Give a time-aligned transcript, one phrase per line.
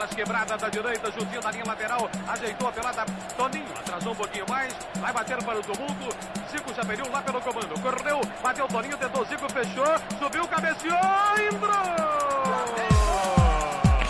[0.00, 2.10] Pelas quebradas da direita, Jutinho da linha lateral.
[2.26, 3.04] Ajeitou a pelada.
[3.36, 4.74] Toninho atrasou um pouquinho mais.
[4.98, 6.16] Vai bater para o tumulto.
[6.50, 7.78] Zico já pediu lá pelo comando.
[7.82, 9.84] Correu, bateu Toninho, tentou Zico, fechou.
[10.18, 10.96] Subiu, cabeceou,
[11.52, 11.74] entrou!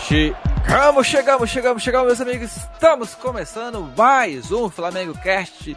[0.07, 2.55] Chegamos, chegamos, chegamos, chegamos, meus amigos.
[2.55, 5.75] Estamos começando mais um Flamengo Cast,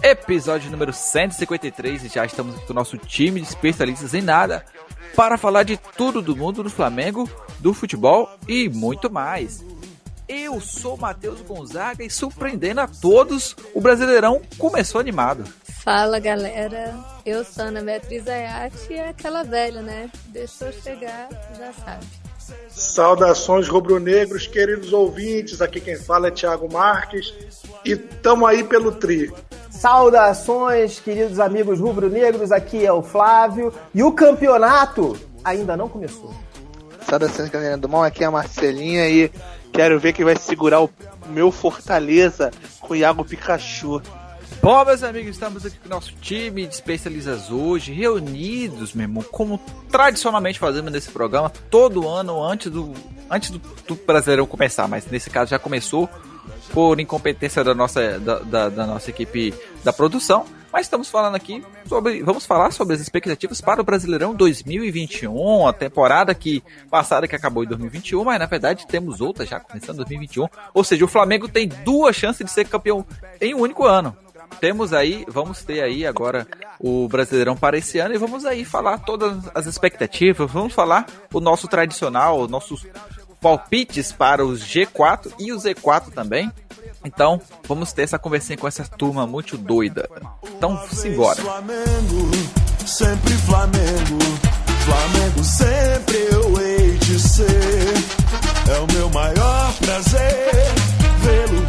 [0.00, 2.04] episódio número 153.
[2.04, 4.64] E já estamos com o nosso time de especialistas em nada
[5.14, 7.28] para falar de tudo do mundo do Flamengo,
[7.58, 9.64] do futebol e muito mais.
[10.28, 15.44] Eu sou Matheus Gonzaga e surpreendendo a todos, o Brasileirão começou animado.
[15.64, 20.10] Fala galera, eu sou Ana Beatriz Ayati e é aquela velha, né?
[20.26, 22.27] Deixou chegar, já sabe.
[22.68, 25.60] Saudações rubro-negros, queridos ouvintes.
[25.60, 27.34] Aqui quem fala é Thiago Marques
[27.84, 29.32] e tamo aí pelo tri.
[29.70, 32.52] Saudações, queridos amigos rubro-negros.
[32.52, 36.34] Aqui é o Flávio e o campeonato ainda não começou.
[37.08, 38.02] Saudações, galera do mal.
[38.02, 39.30] Aqui é a Marcelinha e
[39.72, 40.90] quero ver quem vai segurar o
[41.28, 44.02] meu Fortaleza com o Iago Pikachu.
[44.60, 49.22] Bom, meus amigos, estamos aqui com o nosso time de especialistas hoje, reunidos, meu irmão,
[49.22, 52.92] como tradicionalmente fazemos nesse programa, todo ano antes do,
[53.30, 56.08] antes do, do Brasileirão começar, mas nesse caso já começou
[56.72, 60.44] por incompetência da nossa, da, da, da nossa equipe da produção.
[60.70, 62.22] Mas estamos falando aqui sobre.
[62.22, 67.64] Vamos falar sobre as expectativas para o Brasileirão 2021, a temporada que passada que acabou
[67.64, 70.46] em 2021, mas na verdade temos outra já começando em 2021.
[70.74, 73.06] Ou seja, o Flamengo tem duas chances de ser campeão
[73.40, 74.14] em um único ano
[74.60, 76.46] temos aí, vamos ter aí agora
[76.80, 81.40] o Brasileirão para esse ano e vamos aí falar todas as expectativas, vamos falar o
[81.40, 82.86] nosso tradicional, os nossos
[83.40, 86.50] palpites para os G4 e o Z4 também.
[87.04, 90.08] Então, vamos ter essa conversinha com essa turma muito doida.
[90.56, 91.40] Então, simbora.
[91.40, 92.30] Flamengo,
[92.84, 94.18] sempre Flamengo,
[94.84, 97.94] Flamengo sempre eu hei de ser.
[98.74, 100.50] É o meu maior prazer
[101.22, 101.67] vê-lo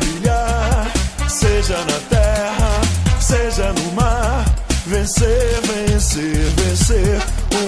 [1.30, 3.00] seja na terra
[3.30, 4.44] seja no mar.
[4.88, 7.22] Vencer, vencer, vencer.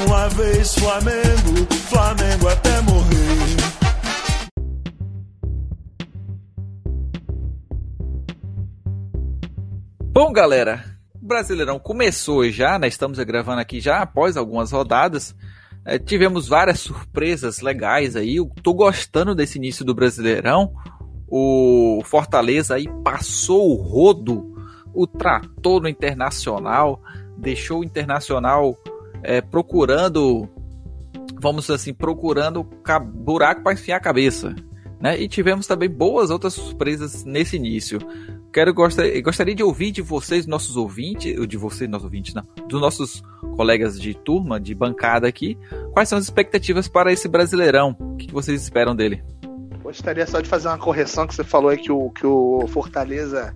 [0.06, 3.58] Uma vez Flamengo, Flamengo até morrer.
[10.12, 10.84] Bom, galera,
[11.22, 12.88] o Brasileirão começou já, né?
[12.88, 15.36] Estamos gravando aqui já após algumas rodadas.
[15.86, 18.38] É, tivemos várias surpresas legais aí.
[18.38, 20.74] Eu tô gostando desse início do Brasileirão.
[21.32, 24.52] O Fortaleza aí passou o rodo
[24.94, 27.02] o tratou no Internacional,
[27.38, 28.78] deixou o Internacional
[29.24, 30.48] é, procurando,
[31.40, 32.68] vamos assim, procurando
[33.14, 34.56] buraco para enfiar a cabeça.
[35.00, 35.20] Né?
[35.20, 38.00] E tivemos também boas outras surpresas nesse início.
[38.54, 42.82] Quero gostaria, gostaria de ouvir de vocês, nossos ouvintes, de vocês, nossos ouvintes, não, dos
[42.82, 43.24] nossos
[43.56, 45.58] colegas de turma, de bancada aqui,
[45.94, 47.96] quais são as expectativas para esse Brasileirão?
[48.00, 49.24] O que vocês esperam dele?
[49.92, 53.54] Gostaria só de fazer uma correção que você falou aí que o, que o Fortaleza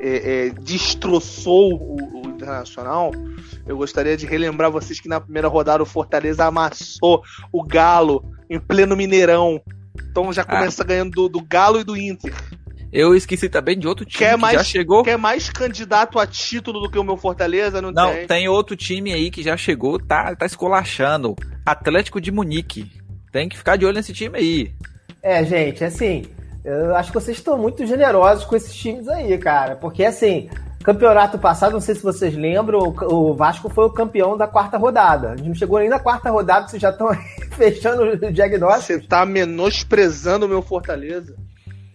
[0.00, 3.12] é, é, destroçou o, o, Internacional.
[3.64, 8.58] Eu gostaria de relembrar vocês que na primeira rodada o Fortaleza amassou o Galo em
[8.58, 9.62] pleno Mineirão.
[10.10, 10.44] Então já ah.
[10.44, 10.86] começa ah.
[10.86, 12.34] ganhando do, do, Galo e do Inter.
[12.92, 15.04] Eu esqueci também de outro time quer que mais, já chegou.
[15.04, 17.80] Quer mais candidato a título do que o meu Fortaleza?
[17.80, 18.26] Não, não tem.
[18.26, 21.36] tem outro time aí que já chegou, tá, tá escolachando.
[21.64, 22.90] Atlético de Munique.
[23.32, 24.74] Tem que ficar de olho nesse time aí.
[25.26, 26.24] É, gente, assim,
[26.64, 29.74] eu acho que vocês estão muito generosos com esses times aí, cara.
[29.74, 30.48] Porque, assim,
[30.84, 35.32] campeonato passado, não sei se vocês lembram, o Vasco foi o campeão da quarta rodada.
[35.32, 37.08] A gente não chegou nem na quarta rodada, vocês já estão
[37.58, 39.00] fechando o diagnóstico.
[39.00, 41.34] Você tá menosprezando o meu Fortaleza.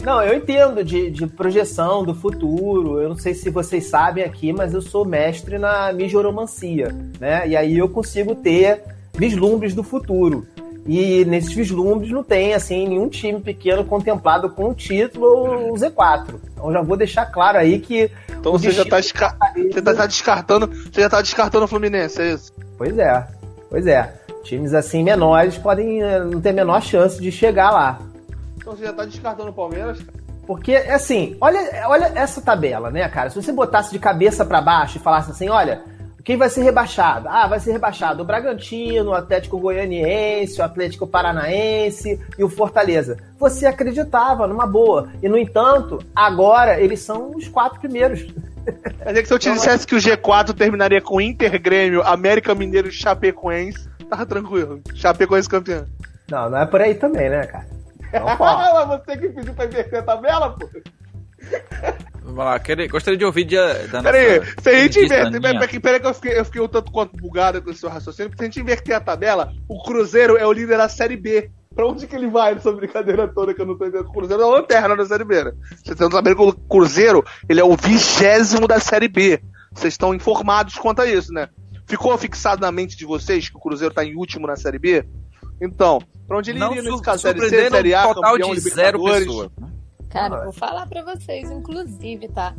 [0.04, 3.00] Não, eu entendo de, de projeção do futuro.
[3.00, 7.48] Eu não sei se vocês sabem aqui, mas eu sou mestre na mijoromancia, né?
[7.48, 8.84] E aí eu consigo ter
[9.18, 10.46] vislumbres do futuro.
[10.86, 15.76] E nesses vislumbres não tem assim nenhum time pequeno contemplado com o título ou o
[15.76, 16.36] Z4.
[16.54, 18.10] Então já vou deixar claro aí que.
[18.30, 19.38] Então você já tá, desca...
[19.56, 20.68] você tá, tá descartando.
[20.68, 22.52] Você já tá descartando o Fluminense, é isso?
[22.78, 23.28] Pois é,
[23.70, 24.14] pois é.
[24.44, 28.00] Times assim menores podem eh, não ter a menor chance de chegar lá.
[28.58, 30.00] Então você já tá descartando o Palmeiras?
[30.48, 33.30] Porque, assim, olha, olha essa tabela, né, cara?
[33.30, 35.84] Se você botasse de cabeça para baixo e falasse assim, olha,
[36.24, 37.28] quem vai ser rebaixado?
[37.30, 43.18] Ah, vai ser rebaixado o Bragantino, o Atlético Goianiense, o Atlético Paranaense e o Fortaleza.
[43.40, 45.10] Você acreditava numa boa.
[45.22, 48.22] E, no entanto, agora eles são os quatro primeiros.
[48.62, 52.54] Quer dizer que se eu te dissesse que o G4 terminaria com Inter, Grêmio, América
[52.54, 54.82] Mineiro e Chapecoense, tava tranquilo.
[54.94, 55.86] Chapecoense campeão.
[56.30, 57.66] Não, não é por aí também, né, cara?
[58.14, 60.68] Então, você que pediu pra inverter a tabela, pô.
[62.24, 63.56] Vamos lá, queria, gostaria de ouvir de,
[63.88, 65.42] da Peraí, se a gente inverter.
[65.42, 68.32] Peraí, peraí que eu fiquei, eu fiquei um tanto quanto bugado com o seu raciocínio.
[68.36, 71.52] Se a gente inverter a tabela, o Cruzeiro é o líder da Série B.
[71.76, 74.08] Pra onde que ele vai nessa brincadeira toda que eu não tô entendendo?
[74.08, 75.52] O Cruzeiro é uma lanterna da Série B, né?
[75.70, 79.42] Vocês estão sabendo que o Cruzeiro, ele é o vigésimo da Série B.
[79.74, 81.50] Vocês estão informados quanto a isso, né?
[81.88, 85.06] Ficou fixado na mente de vocês que o Cruzeiro tá em último na Série B?
[85.62, 87.22] Então, pra onde ele Não iria nesse caso?
[87.22, 89.50] Série C, Série A, total campeão, de zero pessoas.
[89.60, 89.68] né?
[90.12, 92.56] Cara, vou falar pra vocês, inclusive, tá?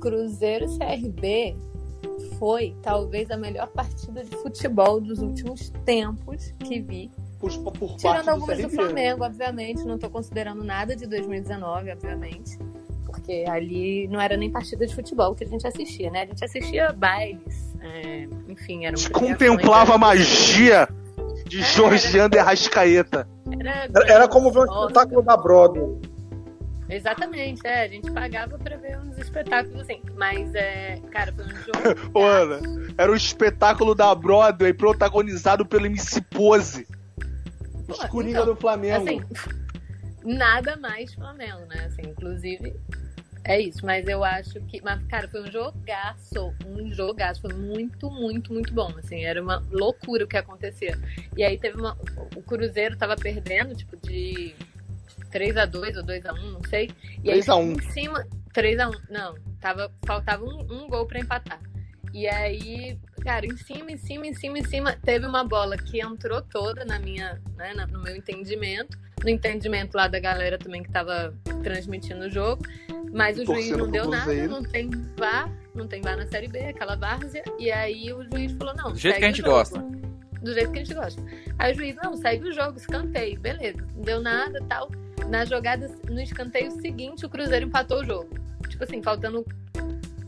[0.00, 1.56] Cruzeiro CRB
[2.38, 7.10] foi talvez a melhor partida de futebol dos últimos tempos que vi.
[7.38, 8.76] Por, por Tirando do algumas do CRB.
[8.76, 9.84] Flamengo, obviamente.
[9.84, 12.58] Não tô considerando nada de 2019, obviamente.
[13.04, 16.22] Porque ali não era nem partida de futebol que a gente assistia, né?
[16.22, 17.76] A gente assistia bailes.
[17.80, 20.88] é, enfim, era um Contemplava a magia
[21.46, 23.26] de Jorge Ander Rascaeta.
[23.58, 25.98] Era, Era, era como ver um espetáculo da Broadway.
[26.90, 27.84] Exatamente, é.
[27.84, 30.02] A gente pagava pra ver uns espetáculos assim.
[30.16, 32.10] Mas, é, cara, foi um jogo.
[32.18, 32.60] Ô, Ana,
[32.98, 36.86] era um espetáculo da Broadway protagonizado pelo MC Pose.
[37.88, 39.02] Os Pô, Coringa então, do Flamengo.
[39.02, 39.20] Assim,
[40.24, 41.86] nada mais Flamengo, né?
[41.86, 42.74] Assim, inclusive,
[43.44, 43.86] é isso.
[43.86, 44.82] Mas eu acho que.
[44.82, 46.54] Mas, cara, foi um jogaço.
[46.66, 47.40] Um jogaço.
[47.40, 48.92] Foi muito, muito, muito bom.
[48.98, 50.98] Assim, era uma loucura o que acontecia.
[51.36, 51.96] E aí teve uma.
[52.34, 54.54] O Cruzeiro tava perdendo, tipo, de
[55.32, 56.90] 3x2 ou 2x1, não sei.
[57.22, 57.72] E aí, 3 a 1.
[57.72, 58.26] em cima.
[58.54, 59.00] 3x1.
[59.08, 61.60] Não, tava, faltava um, um gol pra empatar.
[62.12, 66.00] E aí, cara, em cima, em cima, em cima, em cima, teve uma bola que
[66.00, 70.90] entrou toda na minha, né, no meu entendimento, no entendimento lá da galera também que
[70.90, 71.32] tava
[71.62, 72.64] transmitindo o jogo,
[73.12, 76.58] mas o juiz não deu nada, não tem VAR, não tem VAR na Série B,
[76.58, 79.78] aquela várzea, e aí o juiz falou, não, Do jeito que a gente gosta.
[80.42, 81.22] Do jeito que a gente gosta.
[81.58, 84.90] Aí o juiz, não, segue o jogo, escanteio, beleza, não deu nada, tal.
[85.30, 88.28] Na jogada, no escanteio seguinte, o Cruzeiro empatou o jogo.
[88.68, 89.44] Tipo assim, faltando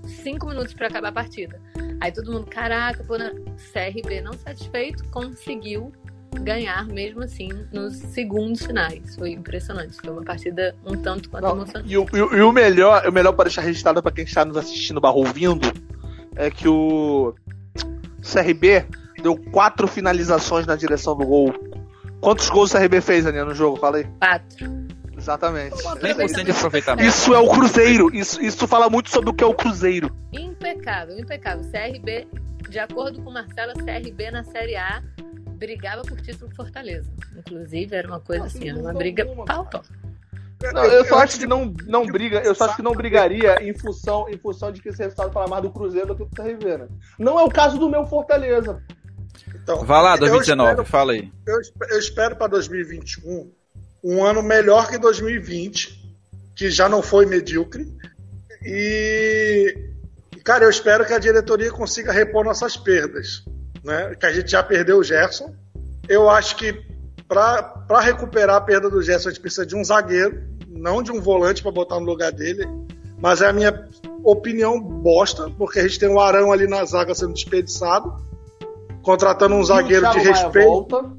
[0.07, 1.61] cinco minutos pra acabar a partida.
[2.01, 3.31] Aí todo mundo, caraca, pô, na...
[3.73, 5.93] CRB não satisfeito, conseguiu
[6.41, 9.15] ganhar mesmo assim nos segundos finais.
[9.17, 9.97] Foi impressionante.
[10.01, 11.93] Foi uma partida um tanto quanto Não, emocionante.
[11.93, 14.45] e, o, e o- e o melhor, o melhor para deixar registrado para quem está
[14.45, 15.67] nos assistindo barra ouvindo
[16.37, 17.35] é que o
[18.23, 18.87] CRB
[19.23, 21.53] deu quatro finalizações na direção do gol.
[22.21, 23.77] Quantos gols o CRB fez, Aninha, no jogo?
[23.77, 24.07] Fala aí.
[24.19, 24.67] Quatro.
[25.23, 25.77] Exatamente.
[25.77, 27.09] 100% de aproveitamento.
[27.09, 28.15] Isso é o Cruzeiro.
[28.15, 30.11] Isso, isso fala muito sobre o que é o Cruzeiro.
[30.33, 31.65] Impecável, impecável.
[31.71, 32.27] CRB,
[32.69, 35.01] de acordo com Marcelo, CRB na Série A
[35.55, 37.09] brigava por título Fortaleza.
[37.37, 39.83] Inclusive, era uma coisa assim, era uma briga pau, pau.
[40.75, 43.73] Não, eu só acho que não, não briga, eu só acho que não brigaria em
[43.77, 46.79] função, em função de que esse resultado fala mais do Cruzeiro do que do CRB,
[46.79, 46.89] né?
[47.19, 48.83] Não é o caso do meu Fortaleza.
[49.55, 51.33] Então, Vai lá, eu 2019, espero- fala aí.
[51.47, 51.59] Eu,
[51.91, 53.51] eu espero para 2021
[54.03, 56.17] um ano melhor que 2020,
[56.57, 57.87] que já não foi medíocre.
[58.65, 59.75] E,
[60.45, 63.45] cara, eu espero que a diretoria consiga repor nossas perdas.
[63.85, 64.15] Né?
[64.19, 65.55] Que a gente já perdeu o Gerson.
[66.09, 66.73] Eu acho que
[67.29, 71.21] para recuperar a perda do Gerson, a gente precisa de um zagueiro, não de um
[71.21, 72.67] volante para botar no lugar dele.
[73.19, 73.89] Mas é a minha
[74.25, 78.17] opinião bosta, porque a gente tem o Arão ali na zaga sendo desperdiçado,
[79.03, 80.67] contratando um zagueiro o de Maia respeito.
[80.69, 81.13] Volta,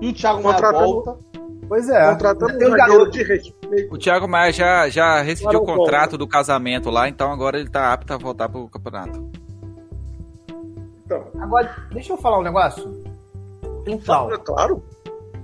[0.00, 1.27] e o Thiago Maia Contratando- volta.
[1.68, 2.10] Pois é.
[2.10, 3.10] Contratando Tem um zagueiro garoto.
[3.10, 3.94] de respeito.
[3.94, 7.92] O Thiago Maia já, já rescindiu o contrato do casamento lá, então agora ele tá
[7.92, 9.30] apto a voltar pro campeonato.
[11.04, 13.02] Então, Agora, deixa eu falar um negócio.
[13.86, 14.82] Então, é claro.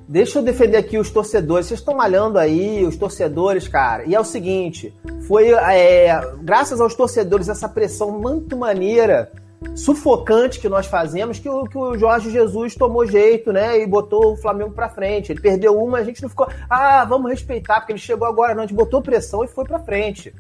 [0.07, 1.67] Deixa eu defender aqui os torcedores.
[1.67, 4.05] Vocês estão malhando aí, os torcedores, cara.
[4.05, 4.95] E é o seguinte:
[5.27, 9.33] foi é, graças aos torcedores, essa pressão muito maneira,
[9.75, 13.81] sufocante que nós fazemos, que o, que o Jorge Jesus tomou jeito, né?
[13.81, 15.33] E botou o Flamengo pra frente.
[15.33, 18.63] Ele perdeu uma, a gente não ficou, ah, vamos respeitar, porque ele chegou agora, não.
[18.63, 20.35] A gente botou pressão e foi pra frente.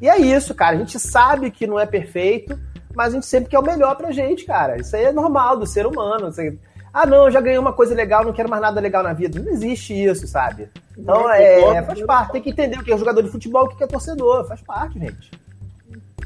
[0.00, 0.76] E é isso, cara.
[0.76, 2.58] A gente sabe que não é perfeito,
[2.94, 4.76] mas a gente sempre quer o melhor pra gente, cara.
[4.80, 6.32] Isso aí é normal do ser humano.
[6.32, 6.56] Você-
[6.92, 9.38] ah, não, eu já ganhei uma coisa legal, não quero mais nada legal na vida.
[9.40, 10.68] Não existe isso, sabe?
[10.96, 11.86] Então, Não, é, concordo.
[11.86, 12.32] faz parte.
[12.32, 14.46] Tem que entender o que é jogador de futebol, o que é torcedor.
[14.48, 15.30] Faz parte, gente.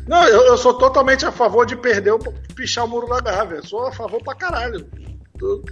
[0.07, 2.19] Não, eu, eu sou totalmente a favor de perder, o,
[2.55, 3.57] pichar o muro da Gávea.
[3.59, 4.87] Eu sou a favor pra caralho.
[5.41, 5.63] Eu-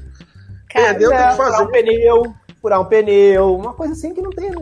[0.72, 1.62] Cara, Perdeu, tem que furar fazer.
[1.64, 4.50] um pneu, furar um pneu, uma coisa assim que não tem.
[4.50, 4.60] Fica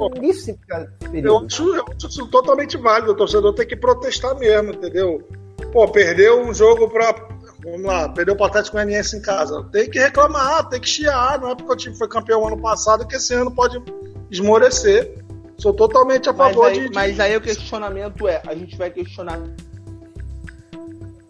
[1.19, 3.13] Eu acho, eu acho isso totalmente válido.
[3.13, 5.23] O torcedor tem que protestar mesmo, entendeu?
[5.71, 7.15] Pô, perdeu um jogo pra.
[7.63, 9.63] Vamos lá, perdeu o Atlético Goianiense em casa.
[9.71, 11.39] Tem que reclamar, tem que chiar.
[11.41, 13.83] Não é porque o time foi campeão ano passado que esse ano pode
[14.31, 15.13] esmorecer.
[15.59, 18.77] Sou totalmente a Mas favor aí, de, de- mas aí o questionamento é: a gente
[18.77, 19.41] vai questionar.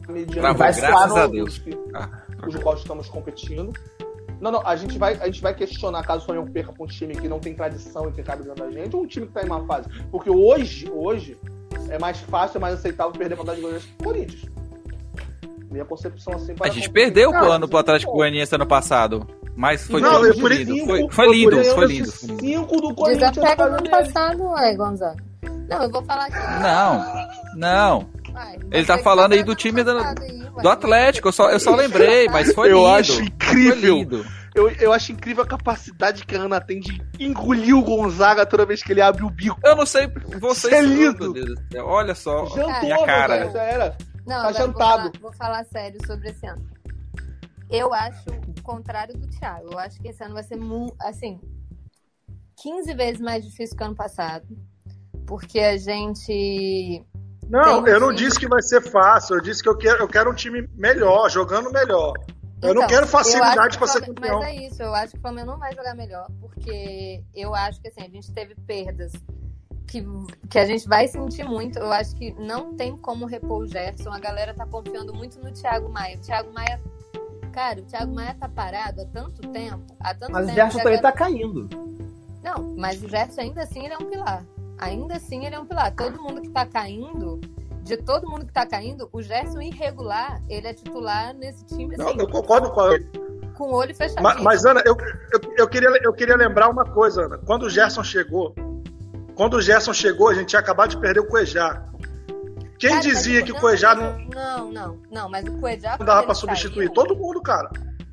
[0.08, 1.60] mediante vai graças no- a Deus.
[1.94, 2.08] Ah,
[2.46, 3.72] os quais estamos competindo.
[4.40, 6.86] Não, não, a gente vai, a gente vai questionar caso o Flamengo perca pra um
[6.86, 9.32] time que não tem tradição e que cabe dentro da gente, ou um time que
[9.32, 9.88] tá em má fase.
[10.12, 11.36] Porque hoje, hoje,
[11.88, 14.42] é mais fácil, é mais aceitável perder pra de Goiás que o Corinthians.
[15.70, 19.26] Minha concepção assim a gente perdeu o plano pro Atlético Goianiense ano passado.
[19.58, 20.86] Mas foi Não, eu lindo.
[20.86, 22.12] Foi, foi lindo, ganhando foi lindo.
[22.12, 22.40] foi lindo.
[22.40, 23.32] Cinco do Corinthians.
[23.32, 25.16] Desapega do ano passado, ué, Gonzaga.
[25.68, 26.62] Não, eu vou falar aqui.
[26.62, 28.10] Não, não.
[28.32, 30.14] Uai, Ele tá que falando aí ano do time do, aí,
[30.62, 31.26] do Atlético.
[31.28, 32.86] Eu só, eu só lembrei, mas foi Eu lindo.
[32.88, 33.96] acho Foi incrível.
[33.96, 34.26] lindo.
[34.54, 38.64] Eu, eu acho incrível a capacidade que a Ana tem de engolir o Gonzaga toda
[38.64, 39.58] vez que ele abre o bico.
[39.64, 40.06] Eu não sei
[40.40, 40.72] vocês.
[40.72, 41.34] É lindo.
[41.82, 42.46] Olha só.
[42.46, 43.50] Jantou, minha cara.
[43.50, 43.96] Já era.
[44.24, 44.78] Não, Tá eu vou jantado.
[44.78, 46.62] falar, vou falar sério sobre esse ano.
[47.70, 49.72] Eu acho o contrário do Thiago.
[49.72, 50.58] Eu acho que esse ano vai ser,
[51.00, 51.40] assim,
[52.56, 54.46] 15 vezes mais difícil que o ano passado.
[55.26, 57.04] Porque a gente.
[57.48, 58.16] Não, eu não sim.
[58.16, 59.36] disse que vai ser fácil.
[59.36, 62.14] Eu disse que eu quero, eu quero um time melhor, jogando melhor.
[62.60, 64.40] Eu não Então, quero eu facilidade o ser campeão.
[64.40, 67.80] Mas é isso, eu acho que o Flamengo não vai jogar melhor, porque eu acho
[67.80, 69.12] que assim, a gente teve perdas
[69.88, 70.04] que,
[70.50, 71.78] que a gente vai sentir muito.
[71.78, 74.10] Eu acho que não tem como repor o Gerson.
[74.10, 76.16] A galera tá confiando muito no Thiago Maia.
[76.16, 76.80] O Thiago Maia.
[77.52, 79.84] Cara, o Thiago Maia tá parado há tanto tempo.
[80.00, 81.68] Há tanto Mas o tempo Gerson que a também tá caindo.
[82.42, 84.44] Não, mas o Gerson ainda assim ele é um pilar.
[84.78, 85.92] Ainda assim ele é um pilar.
[85.94, 87.40] Todo mundo que tá caindo,
[87.82, 92.08] de todo mundo que tá caindo, o Gerson irregular, ele é titular nesse time Não,
[92.08, 92.90] assim, eu concordo com a
[93.58, 94.22] com o olho fechado.
[94.22, 94.96] mas, mas, Ana, eu,
[95.32, 97.38] eu, eu queria, eu queria lembrar uma coisa, Ana.
[97.38, 98.54] Quando o Gerson chegou,
[99.34, 101.84] quando o Gerson chegou, a gente tinha acabado de perder o Cuejá.
[102.78, 105.96] Quem Cara, dizia que o não, Cuejá não, Não, não, não, mas o Cuejá.
[105.98, 106.86] não dava pra substituir?
[106.86, 107.68] saiu- Todo mundo, cara.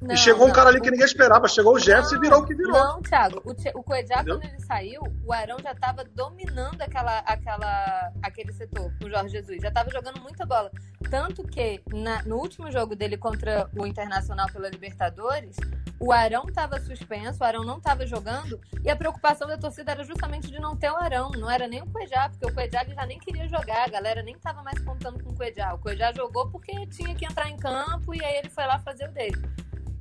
[0.05, 1.47] Não, e chegou um não, cara ali que ninguém esperava.
[1.47, 2.71] Chegou o Gerson e virou o que virou.
[2.73, 3.83] Não, Thiago, o, o
[4.21, 4.39] Entendeu?
[4.39, 9.61] quando ele saiu, o Arão já tava dominando aquela, aquela, aquele setor, o Jorge Jesus.
[9.61, 10.71] Já tava jogando muita bola.
[11.09, 15.55] Tanto que na- no último jogo dele contra o Internacional pela Libertadores,
[15.99, 20.03] o Arão tava suspenso, o Arão não tava jogando, e a preocupação da torcida era
[20.03, 23.05] justamente de não ter o Arão, não era nem o Cuejá, porque o ele já
[23.05, 25.73] nem queria jogar, a galera nem tava mais contando com o Cuejá.
[25.73, 29.09] O Cuejá jogou porque tinha que entrar em campo e aí ele foi lá fazer
[29.09, 29.41] o dele.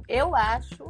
[0.08, 0.88] Eu acho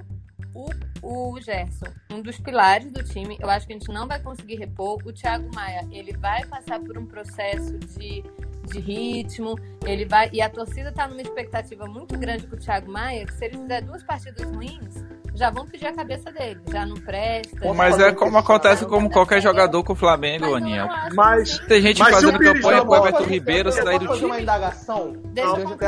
[0.55, 0.71] o,
[1.03, 3.37] o Gerson um dos pilares do time.
[3.41, 4.99] Eu acho que a gente não vai conseguir repor.
[5.05, 8.23] O Thiago Maia, ele vai passar por um processo de,
[8.67, 9.59] de ritmo.
[9.85, 13.35] Ele vai e a torcida tá numa expectativa muito grande com o Thiago Maia, que
[13.35, 15.05] se ele fizer duas partidas ruins,
[15.35, 16.61] já vão pedir a cabeça dele.
[16.71, 17.75] Já não presta.
[17.75, 21.59] Mas é como acontece com qualquer jogador com o Flamengo, acho Mas-.
[21.67, 24.43] Tem gente Mas fazendo campanha pro Everton Ribeiro eu sair do fazer uma time.
[24.43, 25.13] indagação?
[25.33, 25.87] Desde até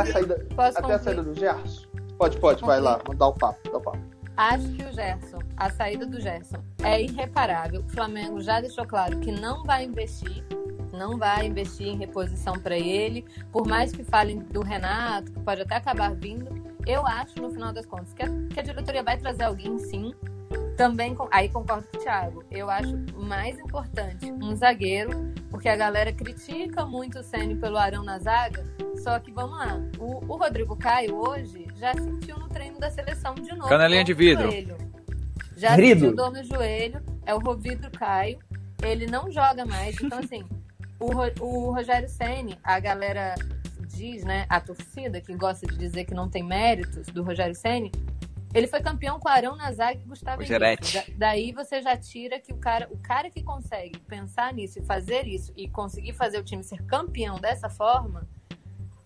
[0.94, 1.95] a saída do Gerson?
[2.18, 4.16] Pode, pode, vai lá, dá o papo, dá o papo.
[4.36, 7.80] Acho que o Gerson, a saída do Gerson é irreparável.
[7.80, 10.44] O Flamengo já deixou claro que não vai investir,
[10.92, 13.24] não vai investir em reposição para ele.
[13.50, 16.50] Por mais que falem do Renato, que pode até acabar vindo,
[16.86, 20.14] eu acho, no final das contas, que a, que a diretoria vai trazer alguém sim.
[20.76, 22.44] Também, aí concordo com o Thiago.
[22.50, 28.04] Eu acho mais importante um zagueiro, porque a galera critica muito o Ceni pelo Arão
[28.04, 28.64] na zaga.
[29.06, 33.36] Só que vamos lá, o, o Rodrigo Caio hoje já sentiu no treino da seleção
[33.36, 33.68] de novo.
[33.68, 34.50] Canelinha de no vidro.
[34.50, 34.76] joelho.
[35.56, 36.00] Já Grido.
[36.00, 38.40] sentiu dor no joelho, é o Rovidro Caio.
[38.82, 39.94] Ele não joga mais.
[40.02, 40.44] Então, assim,
[40.98, 43.36] o, o Rogério Ceni, a galera
[43.86, 47.92] diz, né, a torcida que gosta de dizer que não tem méritos do Rogério Ceni,
[48.52, 50.42] ele foi campeão com Arão na zaga e Gustavo.
[50.42, 50.94] Henrique.
[50.94, 54.84] Da- daí você já tira que o cara, o cara que consegue pensar nisso e
[54.84, 58.26] fazer isso e conseguir fazer o time ser campeão dessa forma,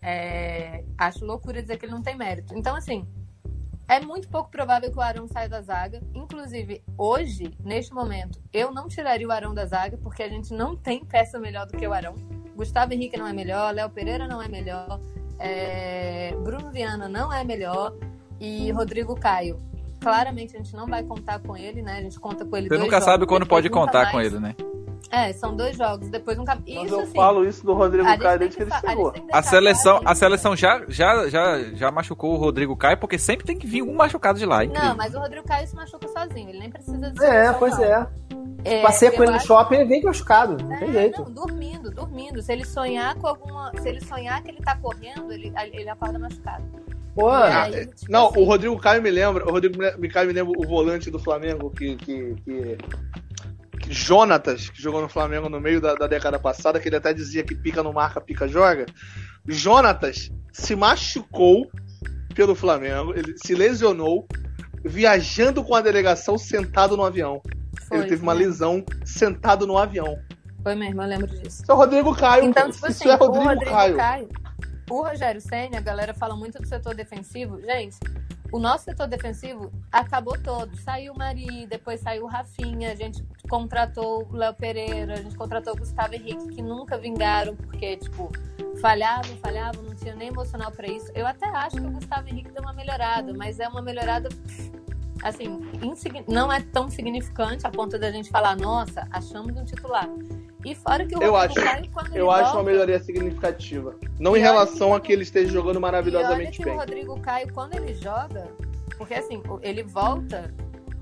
[0.03, 2.55] é, acho loucura dizer que ele não tem mérito.
[2.57, 3.07] Então, assim,
[3.89, 6.01] é muito pouco provável que o Arão saia da zaga.
[6.15, 10.77] Inclusive, hoje, neste momento, eu não tiraria o Arão da zaga, porque a gente não
[10.77, 12.15] tem peça melhor do que o Arão.
[12.55, 15.01] Gustavo Henrique não é melhor, Léo Pereira não é melhor,
[15.39, 17.95] é, Bruno Viana não é melhor
[18.39, 19.59] e Rodrigo Caio.
[20.01, 21.99] Claramente a gente não vai contar com ele, né?
[21.99, 24.33] A gente conta com ele Você nunca jogos, sabe quando pode contar com mais.
[24.33, 24.55] ele, né?
[25.11, 26.55] É, são dois jogos, depois nunca.
[26.55, 28.81] Mas Isso eu assim, falo isso do Rodrigo a Caio tem desde que ele a
[28.81, 29.11] chegou.
[29.11, 33.19] tem A deixar seleção, a seleção já, já, já, já machucou o Rodrigo Caio, porque
[33.19, 34.65] sempre tem que vir um machucado de lá.
[34.65, 34.89] Incrível.
[34.89, 37.85] Não, mas o Rodrigo Caio se machuca sozinho, ele nem precisa de É, pois não.
[37.85, 38.07] é.
[38.63, 40.63] É, Passei com ele no acho- shopping e vem machucado.
[40.63, 41.23] Não tem É, jeito.
[41.25, 42.43] Não, dormindo, dormindo.
[42.43, 43.73] Se ele sonhar com alguma.
[43.81, 46.63] Se ele sonhar que ele tá correndo, ele, ele acorda machucado.
[47.15, 50.33] Pô, aí, tipo Não, assim, o Rodrigo Caio me lembra, o Rodrigo me- Caio me
[50.35, 52.79] lembra o volante do Flamengo que, que, que
[53.89, 57.43] Jonatas, que jogou no Flamengo no meio da, da década passada, que ele até dizia
[57.43, 58.87] que pica não marca, pica joga.
[59.47, 61.71] Jonatas se machucou
[62.35, 64.27] pelo Flamengo, ele se lesionou
[64.85, 67.41] viajando com a delegação sentado no avião.
[67.89, 68.41] foi, ele teve uma né?
[68.41, 70.17] lesão sentado no avião.
[70.63, 71.63] Foi mesmo, eu lembro disso.
[71.63, 72.45] Isso é o Rodrigo Caio.
[72.45, 73.97] Então, tipo Isso assim, é o Rodrigo, Rodrigo Caio.
[73.97, 74.29] Caio.
[74.91, 77.61] O Rogério Senna, a galera fala muito do setor defensivo.
[77.61, 77.97] Gente,
[78.53, 80.77] o nosso setor defensivo acabou todo.
[80.77, 85.37] Saiu o Mari, depois saiu o Rafinha, a gente contratou o Léo Pereira, a gente
[85.37, 88.31] contratou o Gustavo Henrique, que nunca vingaram, porque, tipo,
[88.81, 91.11] falhavam, falhavam, não tinha nem emocional pra isso.
[91.15, 94.29] Eu até acho que o Gustavo Henrique deu uma melhorada, mas é uma melhorada
[95.23, 95.61] assim,
[96.29, 100.09] não é tão significante a ponto da gente falar, nossa, achamos um titular.
[100.65, 103.01] E fora que o Eu Rodrigo acho- Caio, quando ele Eu acho volta, uma melhoria
[103.03, 103.95] significativa.
[104.19, 106.75] Não em relação que- a que ele esteja jogando E olha maravilhosamente que bem.
[106.75, 108.47] o Rodrigo Caio, quando ele joga,
[108.99, 110.53] porque assim, ele volta,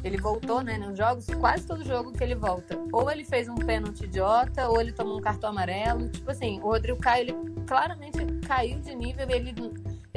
[0.04, 2.78] ele voltou, né, nos jogos, quase todo jogo que ele volta.
[2.92, 6.08] Ou ele fez um pênalti idiota, ou ele tomou um cartão amarelo.
[6.08, 7.34] Tipo assim, o Rodrigo Caio, ele
[7.66, 9.52] claramente caiu de nível, ele.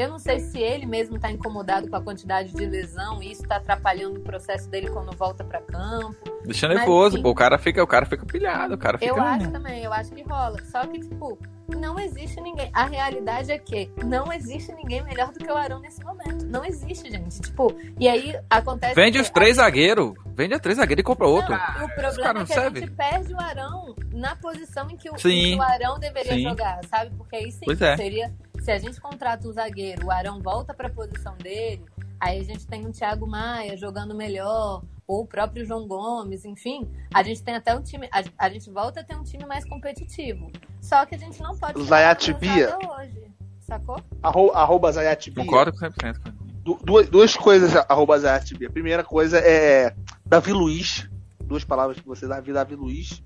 [0.01, 3.43] Eu não sei se ele mesmo tá incomodado com a quantidade de lesão e isso
[3.43, 6.17] tá atrapalhando o processo dele quando volta pra campo.
[6.43, 7.29] Deixa nervoso, pô.
[7.29, 9.11] O cara fica, o cara fica pilhado, o cara fica.
[9.11, 10.57] Eu acho também, eu acho que rola.
[10.63, 12.71] Só que, tipo, não existe ninguém.
[12.73, 16.47] A realidade é que não existe ninguém melhor do que o Arão nesse momento.
[16.47, 17.39] Não existe, gente.
[17.39, 18.95] Tipo, e aí acontece.
[18.95, 20.13] Vende os três zagueiros.
[20.35, 21.51] Vende os três zagueiros e compra outro.
[21.51, 22.81] Não, o caras problema não é que a servem.
[22.83, 26.41] gente perde o Arão na posição em que o, em que o Arão deveria Sim.
[26.41, 27.11] jogar, sabe?
[27.15, 27.97] Porque aí sim, é.
[27.97, 28.33] seria.
[28.61, 31.83] Se a gente contrata um zagueiro, o Arão volta pra posição dele,
[32.19, 36.87] aí a gente tem um Thiago Maia jogando melhor, ou o próprio João Gomes, enfim,
[37.13, 38.07] a gente tem até um time.
[38.11, 40.51] A, a gente volta a ter um time mais competitivo.
[40.79, 41.73] Só que a gente não pode.
[41.79, 42.51] O tirar Zayat essa Bia.
[42.77, 43.21] molecada hoje.
[43.59, 43.99] Sacou?
[44.21, 45.43] Arro, arroba Zayat Bia.
[45.43, 46.19] Concordo com 100%.
[46.21, 48.67] com- Du- duas, duas coisas, arroba Zayat Bia.
[48.67, 51.09] A primeira coisa é Davi Luiz.
[51.43, 53.21] Duas palavras que você Davi, Davi Luiz.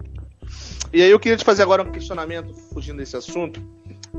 [0.93, 3.59] E aí eu queria te fazer agora um questionamento, fugindo desse assunto,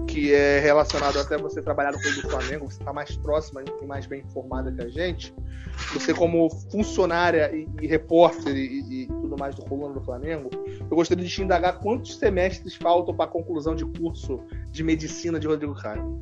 [0.06, 3.86] que é relacionado até você trabalhar no clube do Flamengo, você está mais próxima e
[3.86, 5.34] mais bem informada que a gente.
[5.92, 10.50] Você como funcionária e, e repórter e, e tudo mais do Coluna do Flamengo,
[10.80, 15.38] eu gostaria de te indagar quantos semestres faltam para a conclusão de curso de medicina
[15.38, 16.20] de Rodrigo Caio.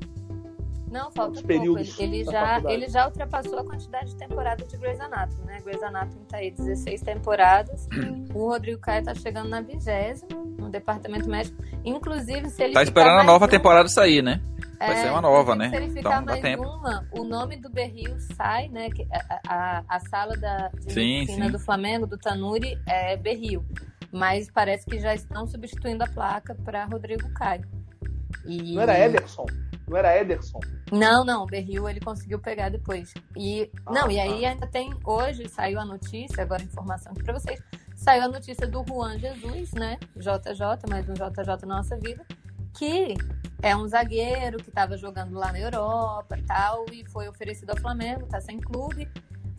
[0.95, 1.79] Não, falta pouco.
[1.79, 2.75] Ele, ele já, faculdade.
[2.75, 5.61] ele já ultrapassou a quantidade de temporada de Grey's Anatomy, né?
[5.65, 7.89] Grey's Anatomy tá aí 16 temporadas.
[8.33, 11.61] o Rodrigo Caio tá chegando na vigésima no departamento médico.
[11.85, 14.41] Inclusive, se ele Tá esperando a nova uma- temporada sair, né?
[14.79, 15.69] Vai É, ser uma nova, né?
[15.69, 16.63] Se ele Então ficar dá mais tempo.
[16.63, 18.89] uma, o nome do Berril sai, né?
[18.91, 21.27] Que a, a, a sala da sim.
[21.51, 23.65] do Flamengo, do Tanuri, é Berril.
[24.13, 27.65] Mas parece que já estão substituindo a placa para Rodrigo Caio.
[28.47, 28.75] E...
[28.75, 29.47] Não era Ederson?
[29.89, 30.61] Não era Ederson?
[30.91, 33.13] Não, não, o Berril ele conseguiu pegar depois.
[33.37, 34.49] E não, Ah, e aí tá.
[34.49, 37.61] ainda tem hoje saiu a notícia, agora informação aqui pra vocês.
[37.95, 39.99] Saiu a notícia do Juan Jesus, né?
[40.17, 42.25] JJ, mais um JJ na nossa vida,
[42.77, 43.15] que
[43.63, 47.77] é um zagueiro que estava jogando lá na Europa e tal e foi oferecido ao
[47.79, 49.09] Flamengo, tá sem clube.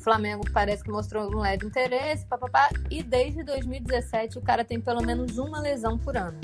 [0.05, 4.79] O Flamengo parece que mostrou um leve interesse, papapá, e desde 2017 o cara tem
[4.79, 6.37] pelo menos uma lesão por ano.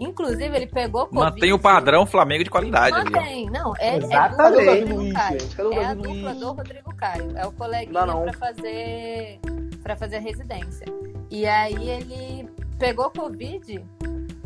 [0.00, 1.24] Inclusive, ele pegou Covid.
[1.24, 3.08] Mantém o padrão Flamengo de qualidade ali.
[3.12, 4.12] Mantém, não, é, Exatamente.
[4.12, 5.40] é a dupla do Caio.
[5.40, 5.56] gente?
[5.56, 7.38] Cadê o É a dupla do Rodrigo Caio.
[7.38, 8.22] É o coleguinha Dá não.
[8.24, 9.40] pra fazer
[9.84, 10.86] para fazer a residência.
[11.30, 13.84] E aí ele pegou Covid,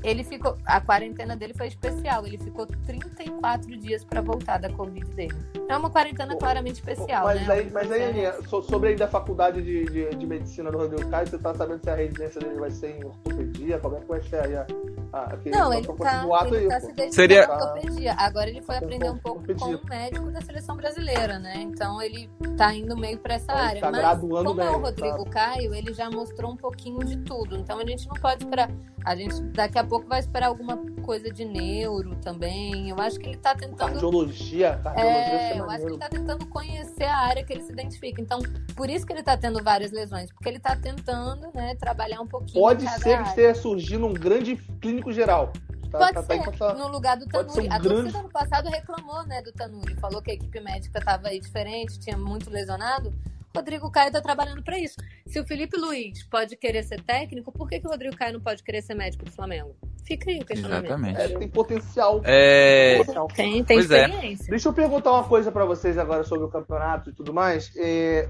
[0.03, 0.57] ele ficou.
[0.65, 2.27] A quarentena dele foi especial.
[2.27, 5.35] Ele ficou 34 dias pra voltar da Covid dele.
[5.69, 7.55] É uma quarentena claramente especial, mas, né?
[7.55, 11.09] aí, mas aí, Aninha, so- sobre aí da faculdade de, de, de medicina do Rodrigo
[11.11, 13.79] Caio, você tá sabendo se a residência dele vai ser em ortopedia?
[13.79, 14.67] Como é que vai ser aí a,
[15.13, 18.15] a, aquele Não, ele tá, ele aí, tá se dedicando Seria- à ortopedia.
[18.19, 21.55] Agora ele foi Tá aprender um pouco com o médico da seleção brasileira, né?
[21.59, 23.81] Então ele tá indo meio pra essa Ele área.
[23.81, 27.17] tá Mas graduando como é bem, o Rodrigo Caio, ele já mostrou um pouquinho de
[27.19, 27.57] tudo.
[27.57, 28.71] Então a gente não pode esperar.
[29.05, 32.91] A gente daqui a pouco vai esperar alguma coisa de neuro também.
[32.91, 33.77] Eu acho que ele tá tentando.
[33.93, 37.73] Cardiologia, É, ser eu acho que ele tá tentando conhecer a área que ele se
[37.73, 38.21] identifica.
[38.21, 38.41] Então,
[38.77, 40.31] por isso que ele tá tendo várias lesões.
[40.33, 42.63] Porque ele tá tentando, né, trabalhar um pouquinho.
[42.63, 43.23] Pode ser que área.
[43.29, 45.53] esteja surgindo um grande clínico geral.
[45.91, 47.67] Tá, Pode tá, tá ser, essa- no lugar do Tanuri.
[47.69, 49.95] um a grande- torcida ano passado reclamou, né, do Tanuri.
[49.97, 53.13] Falou que a equipe médica tava aí diferente, tinha muito lesionado.
[53.57, 54.95] Rodrigo Caio tá trabalhando pra isso.
[55.27, 58.41] Se o Felipe Luiz pode querer ser técnico, por que, que o Rodrigo Caio não
[58.41, 59.75] pode querer ser médico do Flamengo?
[60.05, 60.85] Fica aí o questionamento.
[60.87, 61.21] Exatamente.
[61.21, 62.21] É, tem potencial.
[62.25, 63.27] É, Potencial.
[63.35, 64.05] Tem, tem Pois é.
[64.05, 64.47] experiência.
[64.49, 67.73] Deixa eu perguntar uma coisa pra vocês agora sobre o campeonato e tudo mais.
[67.77, 68.29] É,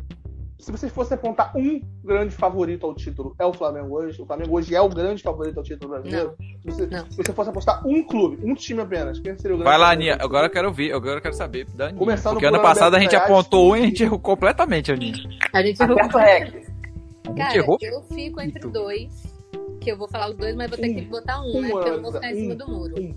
[0.60, 4.20] se vocês fossem apontar um grande favorito ao título, é o Flamengo hoje?
[4.20, 6.34] O Flamengo hoje é o grande favorito ao título brasileiro?
[6.62, 7.10] Se você, Não.
[7.10, 9.88] se você fosse apostar um clube, um time apenas, quem seria o grande vai lá,
[9.90, 10.24] favorito Aninha.
[10.24, 10.92] Agora eu quero ouvir.
[10.92, 11.98] Agora eu quero saber da Aninha.
[11.98, 13.24] Começando Porque por ano passado a gente Reais.
[13.30, 15.14] apontou um e a gente errou completamente, Aninha.
[15.52, 15.96] A gente errou.
[15.98, 17.78] Gente Cara, errou.
[17.80, 19.34] eu fico entre dois,
[19.80, 21.70] que eu vou falar os dois, mas vou ter que botar um, Um, né?
[21.70, 22.94] Porque eu não vou ficar em cima um, do muro.
[23.00, 23.14] um.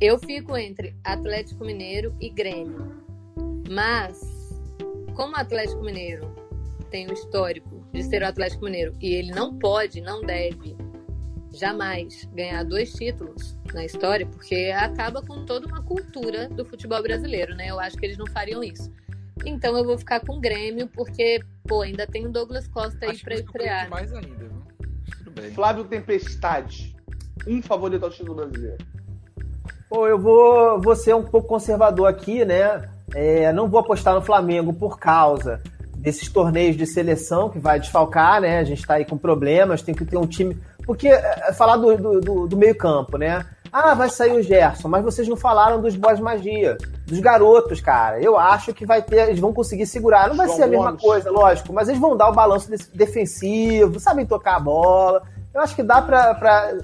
[0.00, 2.92] Eu fico entre Atlético Mineiro e Grêmio.
[3.70, 4.20] Mas,
[5.14, 6.41] como o Atlético Mineiro
[6.92, 10.76] tem o histórico de ser o Atlético Mineiro e ele não pode, não deve
[11.54, 17.54] jamais ganhar dois títulos na história, porque acaba com toda uma cultura do futebol brasileiro,
[17.54, 17.68] né?
[17.68, 18.92] Eu acho que eles não fariam isso.
[19.44, 23.12] Então eu vou ficar com o Grêmio, porque, pô, ainda tem o Douglas Costa aí
[23.12, 23.90] Acho pra estrear.
[23.90, 24.50] mais ainda, viu?
[25.18, 25.50] Tudo bem.
[25.50, 26.94] Flávio Tempestade,
[27.46, 28.84] um favorito ao título brasileiro.
[29.88, 32.88] Pô, eu vou, vou ser um pouco conservador aqui, né?
[33.14, 35.60] É, não vou apostar no Flamengo por causa
[36.02, 38.58] desses torneios de seleção que vai desfalcar, né?
[38.58, 40.58] A gente tá aí com problemas, tem que ter um time.
[40.84, 43.46] Porque é, falar do, do, do, meio-campo, né?
[43.72, 48.20] Ah, vai sair o Gerson, mas vocês não falaram dos boss magia, dos garotos, cara.
[48.20, 50.28] Eu acho que vai ter, eles vão conseguir segurar.
[50.28, 51.02] Não vai João ser a mesma Gomes.
[51.02, 55.22] coisa, lógico, mas eles vão dar o balanço de- defensivo, sabem tocar a bola.
[55.54, 56.74] Eu acho que dá pra, pra,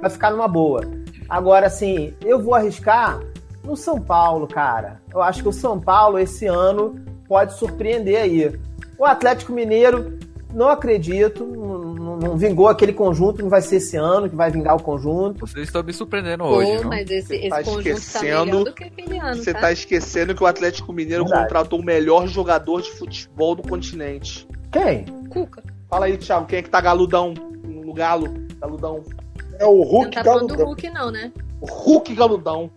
[0.00, 0.80] pra ficar numa boa.
[1.28, 3.20] Agora, assim, eu vou arriscar
[3.62, 5.00] no São Paulo, cara.
[5.14, 8.52] Eu acho que o São Paulo esse ano pode surpreender aí.
[8.98, 10.18] O Atlético Mineiro,
[10.52, 14.50] não acredito, não, não- não vingou aquele conjunto, não vai ser esse ano que vai
[14.50, 15.46] vingar o conjunto.
[15.46, 16.88] Vocês estão me surpreendendo Pô, hoje, viu?
[16.88, 19.60] mas esse, esse tá conjunto tá esquecendo- melhor do que aquele ano, Você tá?
[19.60, 21.44] tá esquecendo que o Atlético Mineiro Verdade.
[21.44, 24.48] contratou o melhor jogador de futebol do continente.
[24.72, 25.04] Quem?
[25.30, 25.62] Cuca.
[25.88, 28.28] Fala aí, Thiago, quem é que tá galudão no galo?
[28.60, 29.02] Galudão.
[29.60, 30.66] É o Não Hulk tá falando do Galudão.
[30.66, 31.32] Hulk, não, né?
[31.60, 32.70] O Hulk galudão.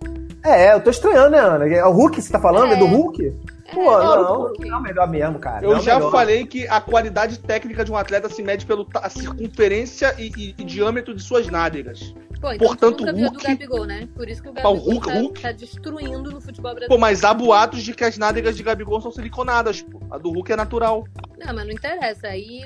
[0.43, 1.67] É, eu tô estranhando, né, Ana?
[1.67, 2.71] É o Hulk que você tá falando?
[2.71, 2.79] É, É.
[2.79, 3.33] do Hulk?
[3.73, 4.67] Pô, É, não, Hulk.
[4.69, 5.65] não é melhor mesmo, cara.
[5.65, 6.11] Eu não é já melhor.
[6.11, 10.63] falei que a qualidade técnica de um atleta se mede pela circunferência e, e- e
[10.63, 12.13] diâmetro de suas nádegas.
[12.39, 14.09] Pô, então Portanto, nunca viu do Hulk- Gabigol, né?
[14.15, 16.99] Por isso que o Gabigol o Hulk- tá, Hulk- tá destruindo no futebol Pô, brasileiro.
[17.01, 19.99] mas há boatos de que as nádegas de Gabigol são siliconadas, pô.
[20.09, 21.05] A do Hulk é natural.
[21.37, 22.27] Não, mas não interessa.
[22.27, 22.61] Aí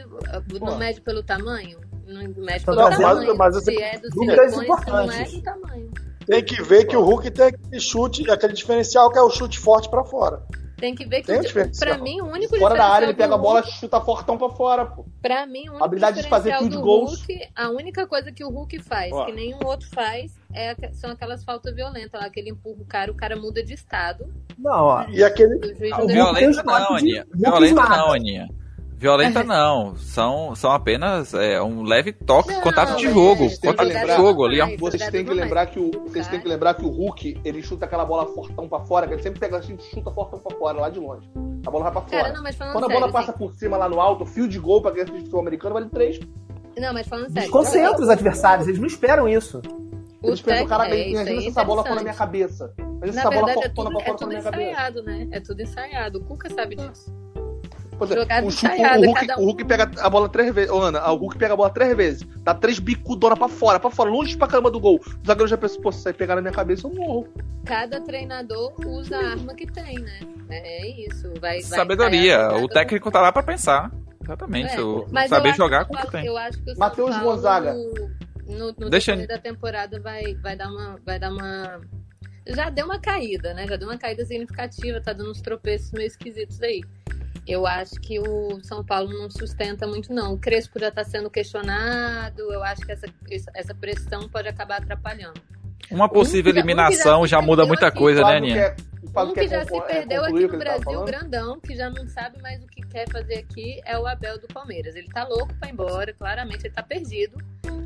[0.58, 0.66] Pô.
[0.66, 1.78] não mede pelo tamanho.
[2.08, 3.36] Não mede Não, pelo mas- tamanho.
[3.38, 5.90] mas se é do silicone, se não é do tamanho.
[6.26, 9.60] Tem que ver que o Hulk tem aquele chute, aquele diferencial que é o chute
[9.60, 10.42] forte pra fora.
[10.78, 11.94] Tem que ver que, Tem o- diferencial.
[11.96, 14.50] pra mim, o único Fora da área, ele pega a bola, Hulk- chuta fortão pra
[14.50, 15.06] fora, pô.
[15.22, 17.20] Pra mim, o único Habilidade de fazer diferencial field do goals.
[17.20, 19.26] Hulk, a única coisa que o Hulk faz, Ó.
[19.26, 22.86] que nenhum outro faz, é, a- são aquelas faltas violentas lá, que ele empurra o
[22.86, 24.26] cara, o cara muda de estado.
[24.58, 25.06] Não, ó.
[25.10, 25.56] E aquele.
[25.56, 27.28] O Ah, não o deu Hulk tem Violenta os não, Aninha.
[27.38, 28.50] Não, Aninha.
[28.98, 29.96] Violenta não.
[29.98, 33.36] São, são apenas é, um leve toque, Não, contato de jogo.
[33.50, 34.66] vocês têm que Contato de lembrar- jogo ali, ó.
[34.66, 35.34] Vocês Verdade têm que é.
[35.34, 36.42] lembrar que o, vocês têm Cara.
[36.42, 39.40] que lembrar que o Hulk, ele chuta aquela bola fortão pra fora, que ele sempre
[39.40, 41.30] pega assim, chuta fortão pra fora, lá de longe.
[41.66, 42.24] A bola vai pra fora.
[42.24, 44.48] Cara, não, Quando a sério, bola passa assim, por cima lá no alto, o fio
[44.48, 46.20] de gol pra quem assiste futebol americano vale 3.
[46.78, 47.42] não, mas falando sério.
[47.42, 49.62] Desconcentra os adversários, eles não esperam isso.
[50.24, 52.74] O Eles pensam, cara, é, isso imagina se é essa bola for na minha cabeça.
[53.00, 54.72] Mas Na essa bola é tudo, pra é fora tudo na minha cabeça.
[54.72, 55.28] ensaiado, né?
[55.32, 56.18] É tudo ensaiado.
[56.20, 57.14] O Cuca sabe disso.
[58.00, 59.42] Jogada o, chu- ensaiada, o Hulk, um.
[59.42, 60.72] o Hulk pega a bola três vezes.
[60.72, 62.28] Ô, Ana, o Hulk pega a bola três vezes.
[62.44, 64.98] Dá três bicudona pra fora, pra fora, longe pra caramba do gol.
[65.00, 67.28] O zagueiro já pensou, pô, se sair pegar na minha cabeça, eu morro.
[67.66, 70.20] Cada treinador usa a arma que tem, né?
[70.50, 71.30] É isso.
[71.40, 72.50] Vai, vai Sabedoria.
[72.58, 73.92] O técnico tá lá pra pensar.
[74.24, 74.76] Exatamente.
[74.76, 76.26] É, o- saber jogar com o que tem.
[76.26, 77.74] Eu acho que o São Matheus Paulo, Gonzaga.
[78.48, 81.00] No, no Deixa decorrer da temporada vai, vai dar uma.
[81.06, 81.80] Vai dar uma.
[82.48, 83.68] Já deu uma caída, né?
[83.68, 86.82] Já deu uma caída significativa, tá dando uns tropeços meio esquisitos aí.
[87.48, 90.34] Eu acho que o São Paulo não sustenta muito, não.
[90.34, 92.42] O Crespo já tá sendo questionado.
[92.52, 93.06] Eu acho que essa,
[93.54, 95.40] essa pressão pode acabar atrapalhando.
[95.92, 97.98] Uma possível Um um eliminação que já muda muita aqui.
[98.00, 98.76] coisa, né, Aninha?
[99.24, 101.04] O Um quer que já se é, perdeu concluir aqui o que no tava Brasil,
[101.06, 104.48] grandão, que já não sabe mais o que quer fazer aqui, é o Abel do
[104.48, 104.96] Palmeiras.
[104.96, 107.38] Ele tá louco pra ir embora, claramente, ele tá perdido.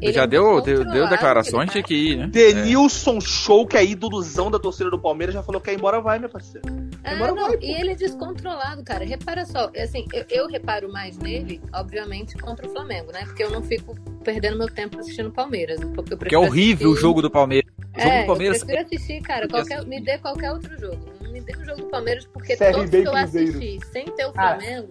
[0.02, 2.28] Ele já é deu, deu, deu declarações de que ir, né?
[2.28, 6.00] Denilson Show, que é ídolozão da torcida do Palmeiras, já falou que quer ir embora,
[6.00, 6.66] vai, meu parceiro.
[7.04, 7.66] Ah, Agora não, vai, pô.
[7.66, 9.04] e ele é descontrolado, cara.
[9.06, 13.24] Repara só, assim, eu, eu reparo mais nele, obviamente, contra o Flamengo, né?
[13.26, 15.80] Porque eu não fico perdendo meu tempo assistindo o Palmeiras.
[15.94, 17.70] Porque, é horrível o assistir- jogo do Palmeiras.
[17.98, 20.80] O jogo É, do Palmeiras eu prefiro assistir, cara, que qualquer, me dê qualquer outro
[20.80, 21.00] jogo.
[21.30, 24.26] Não me dê o jogo do Palmeiras, porque CRB todos que eu assisti sem ter
[24.26, 24.88] o Cara, Flamengo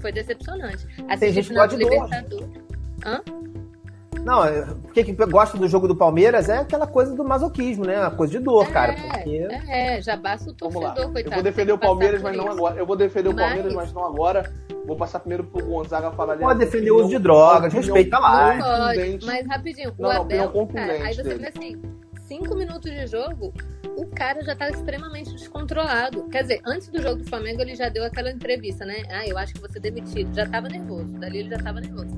[0.00, 0.86] foi decepcionante.
[1.08, 1.76] Assisti final do.
[1.76, 2.48] Libertadores.
[4.24, 7.98] Não, é- porque que gosta do jogo do Palmeiras é aquela coisa do masoquismo, né?
[7.98, 8.94] Uma coisa de dor, cara.
[8.94, 9.48] Porque...
[9.50, 11.20] É, é, já basta o torcedor, coitado.
[11.26, 12.52] Eu vou defender o Palmeiras, mas não isso.
[12.54, 12.76] agora.
[12.76, 14.52] Eu vou defender o Mas- Palmeiras, mas não agora.
[14.86, 16.42] Vou passar primeiro pro Gonzaga falar ali.
[16.42, 18.54] Pode a defender o uso de drogas, respeita lá.
[18.54, 21.82] Não pode, mas rapidinho, Não, o não, Abel, opinião cara, aí você vê assim,
[22.26, 23.52] cinco minutos de jogo,
[23.96, 26.28] o cara já tá extremamente descontrolado.
[26.28, 29.02] Quer dizer, antes do jogo do Flamengo, ele já deu aquela entrevista, né?
[29.10, 30.34] Ah, eu acho que você demitido.
[30.34, 32.16] Já tava nervoso, dali ele já tava nervoso.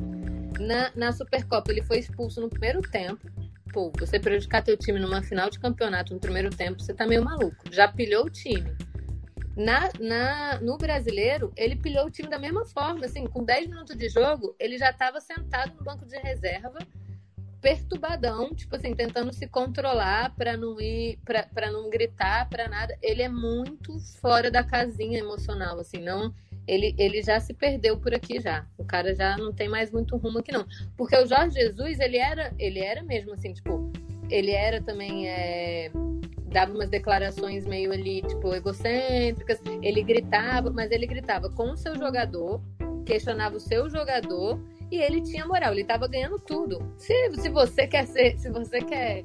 [0.61, 3.29] Na, na Supercopa, ele foi expulso no primeiro tempo.
[3.73, 7.25] Pô, você prejudicar teu time numa final de campeonato no primeiro tempo, você tá meio
[7.25, 7.65] maluco.
[7.73, 8.73] Já pilhou o time.
[9.57, 13.97] Na, na, no brasileiro, ele pilhou o time da mesma forma, assim, com 10 minutos
[13.97, 16.79] de jogo, ele já estava sentado no banco de reserva,
[17.65, 22.95] perturbadão, tipo assim, tentando se controlar para não ir, para não gritar, para nada.
[23.01, 26.35] Ele é muito fora da casinha emocional, assim, não.
[26.69, 28.67] Ele, ele já se perdeu por aqui já.
[28.77, 32.19] O cara já não tem mais muito rumo aqui não, porque o Jorge Jesus ele
[32.19, 33.91] era, ele era mesmo assim, tipo,
[34.29, 35.91] ele era também é,
[36.53, 39.59] dava umas declarações meio ali, tipo, egocêntricas.
[39.81, 42.61] Ele gritava, mas ele gritava com o seu jogador,
[43.07, 44.61] questionava o seu jogador
[44.95, 46.81] e ele tinha moral, ele tava ganhando tudo.
[46.97, 49.25] Se, se você quer ser, se você quer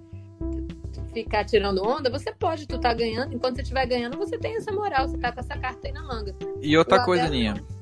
[1.14, 4.72] ficar tirando onda, você pode, tu tá ganhando, enquanto você estiver ganhando, você tem essa
[4.72, 6.36] moral, você tá com essa carta aí na manga.
[6.62, 7.80] E outra O coisa, não.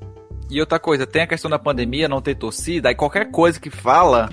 [0.50, 3.69] E outra coisa, tem a questão da pandemia, não ter torcida, aí qualquer coisa que
[3.69, 4.30] fala,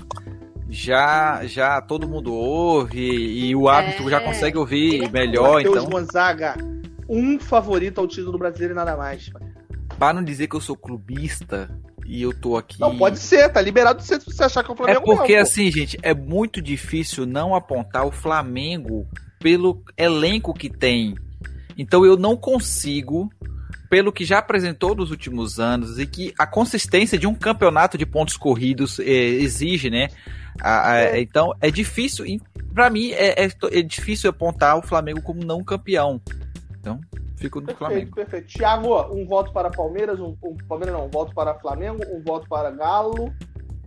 [0.69, 4.11] já já todo mundo ouve e o árbitro É.
[4.11, 6.55] já consegue ouvir melhor, Matheus então, Gonzaga,
[7.07, 9.29] um favorito ao título brasileiro e nada mais.
[9.97, 11.69] Para não dizer que eu sou clubista
[12.05, 14.69] e eu tô aqui Não, pode ser, tá liberado de ser se você achar que
[14.69, 15.49] é o É Flamengo porque não, pô.
[15.49, 19.07] assim, gente, é muito difícil não apontar o Flamengo
[19.39, 21.15] pelo elenco que tem.
[21.77, 23.29] Então eu não consigo,
[23.89, 28.05] pelo que já apresentou nos últimos anos e que a consistência de um campeonato de
[28.05, 30.07] pontos corridos eh, exige, né?
[30.61, 32.39] A- a- Então é difícil, e
[32.73, 36.21] pra mim é, é, é difícil apontar o Flamengo como não campeão.
[36.79, 36.99] Então
[37.37, 38.15] fico no Perfeito, Flamengo.
[38.15, 38.47] perfeito.
[38.47, 42.47] Thiago, um voto para Palmeiras, um, um Palmeiras não, um voto para Flamengo, um voto
[42.47, 43.31] para Galo,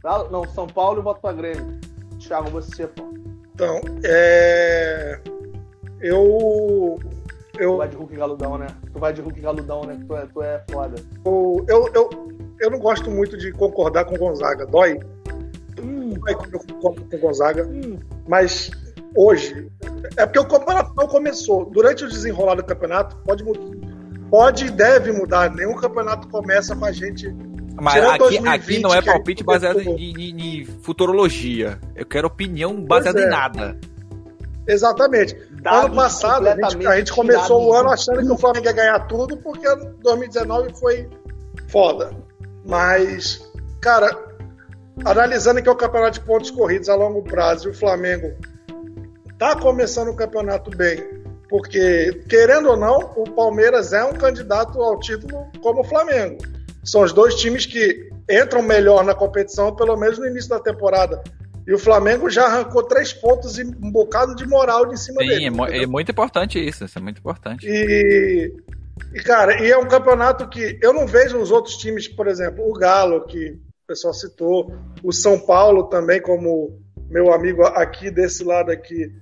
[0.02, 1.78] Galo não, São Paulo e um voto para Grêmio.
[2.18, 3.08] Thiago, você, pô.
[3.54, 5.20] Então, é.
[6.00, 6.98] Eu.
[7.52, 8.66] Tu Eu, vai de Hulk e Galudão, né?
[8.92, 9.98] Tu vai de Hulk e Galudão, né?
[10.06, 10.94] Tu é, tu é foda.
[11.24, 12.10] eu, eu, eu,
[12.60, 14.64] eu não gosto muito de concordar com o Gonzaga.
[14.66, 15.00] Dói.
[15.74, 17.68] Dói quando eu concordo com o Gonzaga.
[18.28, 18.70] Mas
[19.16, 19.68] hoje.
[20.16, 21.64] É porque o campeonato não começou.
[21.66, 23.60] Durante o desenrolar do campeonato, pode mudar.
[24.30, 25.50] Pode e deve mudar.
[25.54, 27.34] Nenhum campeonato começa com a gente.
[27.80, 29.98] Mas aqui, 2020, aqui não é palpite baseado começou.
[29.98, 31.78] em, em- em futurologia.
[31.94, 33.24] Eu quero opinião baseada é.
[33.24, 33.78] em nada.
[34.66, 35.34] Exatamente.
[35.62, 38.66] Dados ano passado, a gente, a gente começou o ano do achando que o Flamengo
[38.66, 39.66] ia ganhar tudo, porque
[40.02, 41.08] 2019 foi
[41.68, 42.10] foda.
[42.66, 44.16] Mas, cara,
[45.04, 48.34] analisando que é o campeonato de pontos corridos a longo prazo e o Flamengo
[49.38, 51.02] tá começando o campeonato bem,
[51.48, 56.38] porque, querendo ou não, o Palmeiras é um candidato ao título como o Flamengo.
[56.84, 61.22] São os dois times que entram melhor na competição, pelo menos no início da temporada.
[61.66, 65.28] E o Flamengo já arrancou três pontos e um bocado de moral de cima Sim,
[65.28, 65.44] dele.
[65.44, 65.82] é, entendeu?
[65.82, 67.66] é muito importante isso, isso é muito importante.
[67.66, 68.52] E,
[69.14, 72.66] e, cara, e é um campeonato que eu não vejo os outros times, por exemplo,
[72.66, 74.72] o Galo, que o pessoal citou,
[75.02, 79.12] o São Paulo também, como meu amigo aqui desse lado aqui.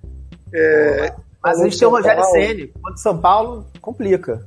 [0.52, 2.24] É, Mas a gente tem o Rogério.
[2.24, 2.72] Ceni.
[2.82, 4.44] Quanto São Paulo, complica.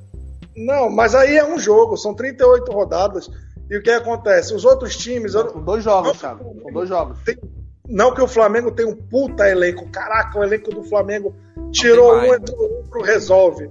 [0.56, 3.30] Não, mas aí é um jogo, são 38 rodadas.
[3.70, 4.54] E o que acontece?
[4.54, 6.56] Os outros times, São dois jogos, Thiago.
[6.62, 7.18] São dois jogos.
[7.88, 11.36] não que o Flamengo tenha um puta elenco, caraca, o elenco do Flamengo
[11.72, 13.70] tirou um, entrou outro, resolve.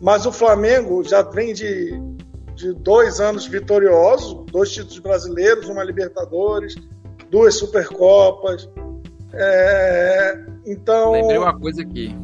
[0.00, 1.98] Mas o Flamengo já vem de,
[2.54, 6.74] de dois anos vitoriosos, dois títulos brasileiros, uma Libertadores,
[7.30, 8.68] duas Supercopas.
[9.32, 12.14] É, então, Lembrei uma coisa aqui.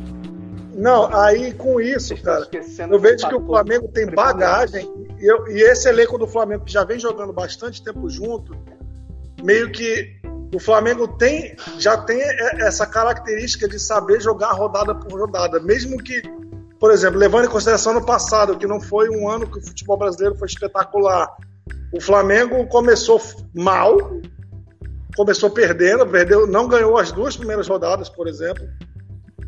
[0.74, 2.48] não, aí com isso, cara,
[2.90, 6.72] eu vejo que o Flamengo tem bagagem e, eu- e esse elenco do Flamengo que
[6.72, 8.56] já vem jogando bastante tempo junto,
[9.42, 10.20] meio que
[10.54, 12.20] o Flamengo tem já tem
[12.60, 16.20] essa característica de saber jogar rodada por rodada, mesmo que,
[16.78, 19.96] por exemplo, levando em consideração no passado, que não foi um ano que o futebol
[19.96, 21.28] brasileiro foi espetacular.
[21.94, 23.20] O Flamengo começou
[23.54, 23.96] mal,
[25.16, 28.64] começou perdendo, perdeu, não ganhou as duas primeiras rodadas, por exemplo.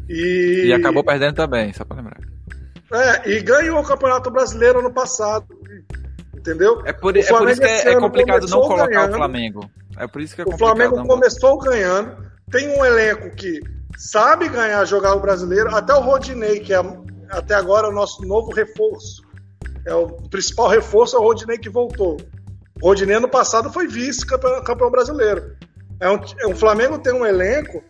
[0.08, 2.18] E, E acabou perdendo também, só pra lembrar.
[2.92, 5.46] é, e ganhou o Campeonato Brasileiro ano passado.
[6.36, 6.82] Entendeu?
[6.84, 9.14] É por, é por isso que é, é complicado não colocar ganhando.
[9.14, 9.70] o Flamengo.
[9.96, 10.58] É por isso que é O.
[10.58, 12.16] Flamengo não começou ganhando,
[12.50, 13.60] tem um elenco que
[13.96, 15.74] sabe ganhar, jogar o brasileiro.
[15.74, 16.82] Até o Rodinei, que é
[17.30, 19.22] até agora o nosso novo reforço.
[19.86, 22.18] É o principal reforço é o Rodinei que voltou.
[22.82, 25.56] O Rodinei ano passado foi vice-campeão campeão brasileiro.
[26.00, 27.82] É um, é um Flamengo tem um elenco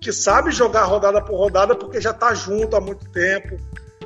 [0.00, 3.56] que sabe jogar rodada por rodada porque já está junto há muito tempo.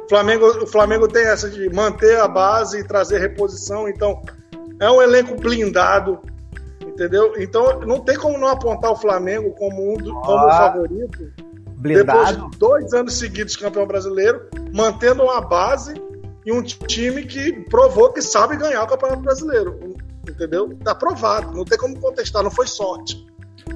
[0.05, 4.23] O Flamengo, o Flamengo tem essa de manter a base e trazer reposição, então
[4.81, 6.21] é um elenco blindado,
[6.81, 7.35] entendeu?
[7.39, 10.73] Então não tem como não apontar o Flamengo como um do, como Ah.
[10.73, 11.31] favorito
[11.77, 12.51] depois Blindado.
[12.51, 15.95] de dois anos seguidos campeão brasileiro, mantendo uma base
[16.47, 19.79] e um time que provou que sabe ganhar o campeonato brasileiro,
[20.29, 20.77] entendeu?
[20.85, 23.27] Tá provado, não tem como contestar, não foi sorte.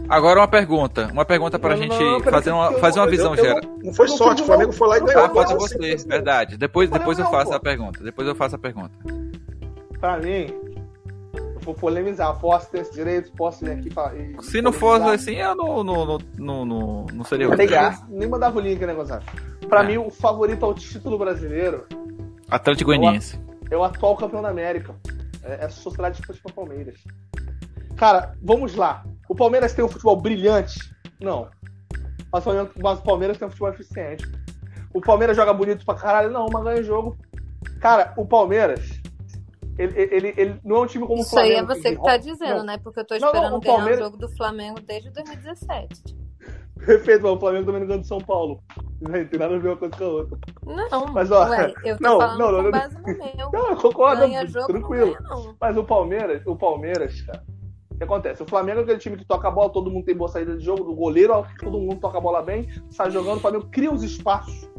[0.09, 1.09] Agora uma pergunta.
[1.13, 3.45] Uma pergunta pra Não, gente não, fazer uma, eu- fazer uma eu- visão Eu- eu
[3.45, 3.61] geral.
[3.63, 5.25] não, não foi sorte, o Flamengo foi lá e ganhou.
[5.25, 6.57] Ah, Não, você, verdade.
[6.57, 7.57] Depois, depois eu faço pô.
[7.57, 8.03] a pergunta.
[8.03, 8.91] Depois eu faço a pergunta.
[10.01, 10.53] Pra mim,
[11.35, 12.37] eu vou polemizar.
[12.39, 13.33] Posso ter esse direito?
[13.33, 14.15] Posso vir aqui e falar.
[14.17, 18.05] e Se não fosse assim, eu não, não, não, não, não, não seria o graça.
[18.09, 19.23] Nem mandava o link, né, Gonzalo?
[19.69, 19.87] Pra É.
[19.87, 21.87] mim, o favorito ao título brasileiro
[22.49, 23.39] Atlético Goianiense.
[23.71, 24.95] é o atual campeão da América.
[25.47, 26.99] É, é a Sociedade Esportiva Palmeiras.
[27.97, 29.05] Cara, vamos lá.
[29.29, 30.79] O Palmeiras tem um futebol brilhante?
[31.21, 31.49] Não.
[32.33, 32.81] Mas o Palmeiras- o
[33.39, 34.25] tem um futebol eficiente.
[34.93, 36.31] O Palmeiras joga bonito pra caralho?
[36.31, 37.17] Não, mas ganha jogo.
[37.81, 38.81] Cara, o Palmeiras,
[39.79, 41.73] ele, ele, ele não é um time como o Isso aí Flamengo.
[41.73, 42.65] é você que tá dizendo, Não.
[42.65, 42.79] né?
[42.79, 46.17] Porque eu tô Não, não, esperando o ganhar o jogo do Flamengo desde 2017.
[46.85, 48.63] Perfeito, mas o Flamengo também não ganha do São Paulo.
[49.01, 50.39] Não tem nada a ver uma coisa com a outra.
[50.65, 53.51] Não, Mas, ó, ué, eu tô não, falando não, não, com base no meu.
[53.53, 54.23] Não, eu concordo,
[54.67, 55.15] tranquilo.
[55.15, 55.57] Ganha, não.
[55.61, 57.45] Mas o Palmeiras, o Palmeiras, cara.
[57.91, 58.43] O que acontece?
[58.43, 60.63] O Flamengo é aquele time que toca a bola, todo mundo tem boa saída de
[60.63, 63.91] jogo, do goleiro, ó, todo mundo toca a bola bem, sai jogando, o Flamengo cria
[63.91, 64.71] os espaços.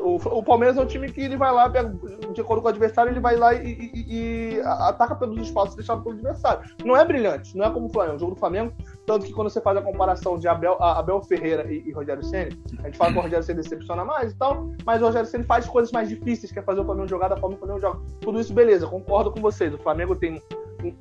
[0.00, 1.92] O, o Palmeiras é um time que ele vai lá, pega,
[2.32, 6.02] de acordo com o adversário, ele vai lá e, e- e ataca pelos espaços deixados
[6.04, 6.68] pelo adversário.
[6.84, 8.16] Não é brilhante, não é como o Flamengo.
[8.16, 8.72] O jogo do Flamengo,
[9.06, 12.58] tanto que quando você faz a comparação de Abel, Abel Ferreira e, e Rogério Ceni,
[12.80, 15.44] a gente fala que o Rogério Ceni decepciona mais e tal, mas o Rogério Ceni
[15.44, 17.80] faz coisas mais difíceis, que é fazer o Flamengo jogar da forma que o Flamengo
[17.86, 18.00] joga.
[18.20, 19.72] Tudo isso, beleza, concordo com vocês.
[19.74, 20.40] O Flamengo tem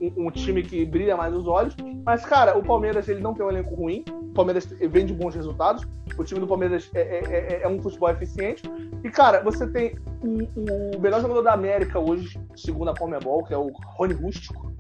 [0.01, 3.45] um, um- time que brilha mais os olhos, mas, cara, o Palmeiras ele não tem
[3.45, 5.83] um elenco ruim, o Palmeiras vem de bons resultados,
[6.17, 8.63] o time do Palmeiras é, é- é- é um futebol eficiente,
[9.03, 13.53] e, cara, você tem o, o melhor jogador da América hoje, segundo a Comebol, que
[13.53, 14.73] é o Rony Rústico,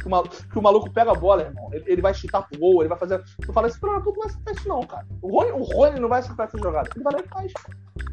[0.00, 1.68] que o, maluco, que o maluco pega a bola, irmão.
[1.72, 3.22] Ele, ele vai chutar pro gol, ele vai fazer.
[3.44, 5.06] Tu fala assim, não, tu não vai acertar isso, não, cara.
[5.22, 6.88] O Rony, o Rony não vai acertar essa jogada.
[6.94, 7.52] Ele vai lá e faz.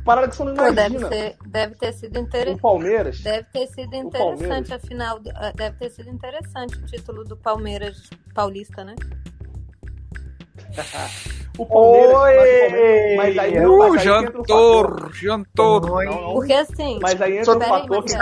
[0.04, 1.08] Parada que você não Pô, deve, imagina.
[1.10, 2.62] ser, deve ter sido O interessante.
[2.62, 3.19] Palmeiras.
[3.21, 5.19] Deve ter sido interessante a final.
[5.19, 8.95] do- ah, Deve ter sido interessante o título do Palmeiras paulista, né?
[11.58, 12.15] O Palmeiras.
[12.15, 12.36] Oi!
[12.36, 15.91] mas o Palmeiras- Mas aí, Uh, jantor, jantor.
[15.91, 16.08] Oi.
[16.34, 17.00] Porque assim.
[17.02, 18.17] Mas aí entra Peraí, fator que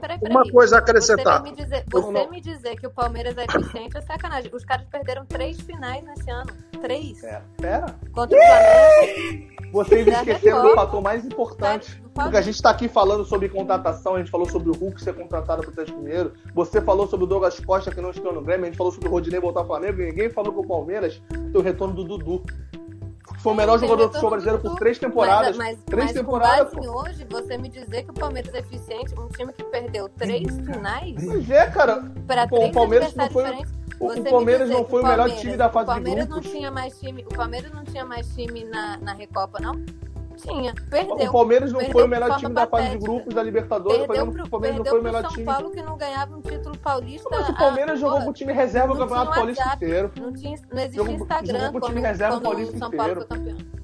[0.00, 0.18] peraí.
[0.30, 1.42] Uma coisa a Você acrescentar.
[1.42, 2.30] me dizer, você não.
[2.30, 4.50] me dizer que o Palmeiras é eficiente é sacanagem.
[4.54, 6.50] Os caras perderam três finais nesse ano.
[6.80, 7.22] Três.
[7.24, 7.86] É, pera.
[8.12, 9.50] Contra o Flamengo.
[9.72, 12.02] Vocês Já esqueceram do fator mais importante.
[12.14, 15.14] Porque a gente tá aqui falando sobre contratação, a gente falou sobre o Hulk ser
[15.14, 18.64] contratado pro Atlético Mineiro, você falou sobre o Douglas Costa que não estreou no Grêmio,
[18.64, 21.22] a gente falou sobre o Rodinei voltar ao Flamengo, e ninguém falou que o Palmeiras
[21.30, 22.42] tem o retorno do Dudu.
[23.38, 25.56] Foi o melhor Tem jogador do futebol brasileiro por três temporadas.
[25.56, 28.52] Mas, mas, três mas temporadas, com base em hoje, você me dizer que o Palmeiras
[28.52, 32.02] é eficiente, um time que perdeu três finais Pois é, cara.
[32.26, 33.72] para Pô, o três Palmeiras não foi- diferentes.
[34.00, 36.30] O, Você o Palmeiras não foi o melhor Palmeiras- time da fase o Palmeiras de
[36.30, 36.46] grupos.
[36.46, 39.72] não tinha mais time, o Palmeiras não tinha mais time na, na Recopa, não?
[40.42, 41.28] Tinha, perdeu.
[41.28, 44.06] O Palmeiras não Perdeu foi o melhor time da fase de grupos da Libertadores.
[44.06, 45.44] Perdeu pro, o Palmeiras não foi o melhor São time.
[45.44, 47.28] Paulo que não ganhava um título paulista.
[47.30, 50.12] Mas o há- Palmeiras jogou porra, com o time reserva o Campeonato Paulista WhatsApp, inteiro.
[50.20, 52.78] Não, tinha, não existia Jogou- Instagram jogou com o quando, time reserva quando paulista o
[52.78, 53.04] São inteiro.
[53.14, 53.80] Paulo foi campeão.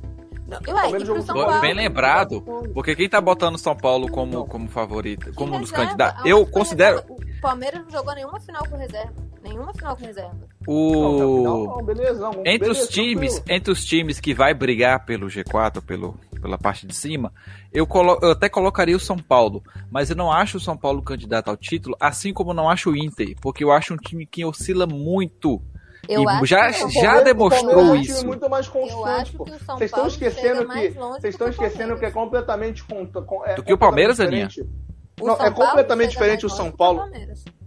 [0.48, 2.40] Não, O ué, jogou São Paulo, Bem lembrado,
[2.72, 7.00] porque quem tá botando São Paulo como, como favorito, como um dos candidatos, eu considero
[7.00, 7.14] reserva?
[7.36, 9.12] O Palmeiras não jogou nenhuma final com reserva.
[9.42, 10.36] Nenhuma final com reserva.
[10.66, 10.74] Não,
[11.18, 13.56] não, o não, beleza, não, entre beleza, os times, tranquilo.
[13.56, 16.14] entre os times que vai brigar pelo G4, pelo
[16.46, 17.32] pela parte de cima,
[17.72, 21.02] eu, colo- eu até colocaria o São Paulo, mas eu não acho o São Paulo
[21.02, 24.44] candidato ao título, assim como não acho o Inter, porque eu acho um time que
[24.44, 25.60] oscila muito.
[26.08, 28.14] Eu E acho já- que já demonstrou é um isso.
[28.18, 32.84] time muito mais constante, Vocês estão Paulo esquecendo que vocês estão esquecendo que é completamente
[32.84, 34.20] contra, com- é Do que o Palmeiras.
[34.20, 37.00] O Não, São é Paulo completamente diferente o São que Paulo.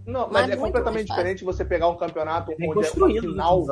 [0.06, 3.65] Não, mas, Mas é completamente diferente você pegar um campeonato onde é uma final.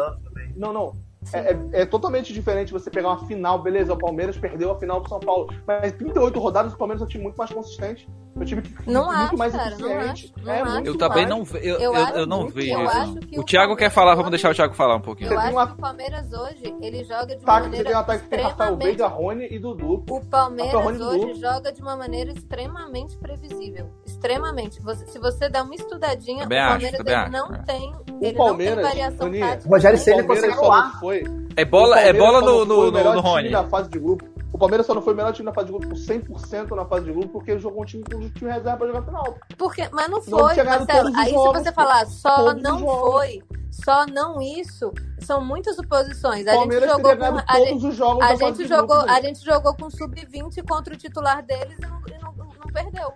[0.55, 1.06] Não, não.
[1.33, 4.99] É, é- é totalmente diferente você pegar uma final, beleza, o Palmeiras perdeu a final
[5.01, 5.53] pro São Paulo.
[5.65, 8.07] Mas 38 rodadas, o Palmeiras é um time muito mais consistente.
[8.35, 10.33] É um time que Não muito acho, mais cara, não eficiente.
[10.37, 12.83] acho, não é, muito Eu também não ve- eu, Eu eu, eu não vejo eu
[12.83, 13.15] não.
[13.37, 15.31] O o Thiago quer falar, vamos deixar o Thiago falar um pouquinho.
[15.33, 17.71] Eu acho uma- que o Palmeiras hoje, ele joga de uma Tá, você tem um
[17.77, 18.85] maneira ataque que tem Rafael extremamente...
[18.85, 20.03] Veiga, Rony e Dudu.
[20.09, 21.35] O Palmeiras hoje Dudu.
[21.39, 23.89] joga de uma maneira extremamente previsível.
[24.05, 24.81] Extremamente.
[24.83, 27.57] Você- se você der uma estudadinha, o Palmeiras acho, não é.
[27.63, 27.93] tem.
[28.11, 29.67] O Ele Palmeiras, não tem variação tática.
[29.67, 30.93] O Rogério Palmeiras consegue voar.
[30.93, 31.47] não foi.
[31.55, 33.49] É bola, é bola no, no, no, no Rony.
[33.49, 34.25] da fase de grupo.
[34.53, 36.85] O Palmeiras só não foi o melhor time da fase de grupo por 100% na
[36.85, 39.35] fase de grupo porque jogou um time com o time reserva pra jogar final.
[39.57, 41.11] Porque, mas não foi, Marcelo.
[41.17, 46.47] Aí jogos, se você falar só não foi, só não isso, são muitas suposições.
[46.47, 48.97] A gente jogou com a todos gente, os jogos a da fase gente de jogou,
[49.01, 53.11] a gente jogou com sub-20 contra o titular deles e não, e não- não perdeu.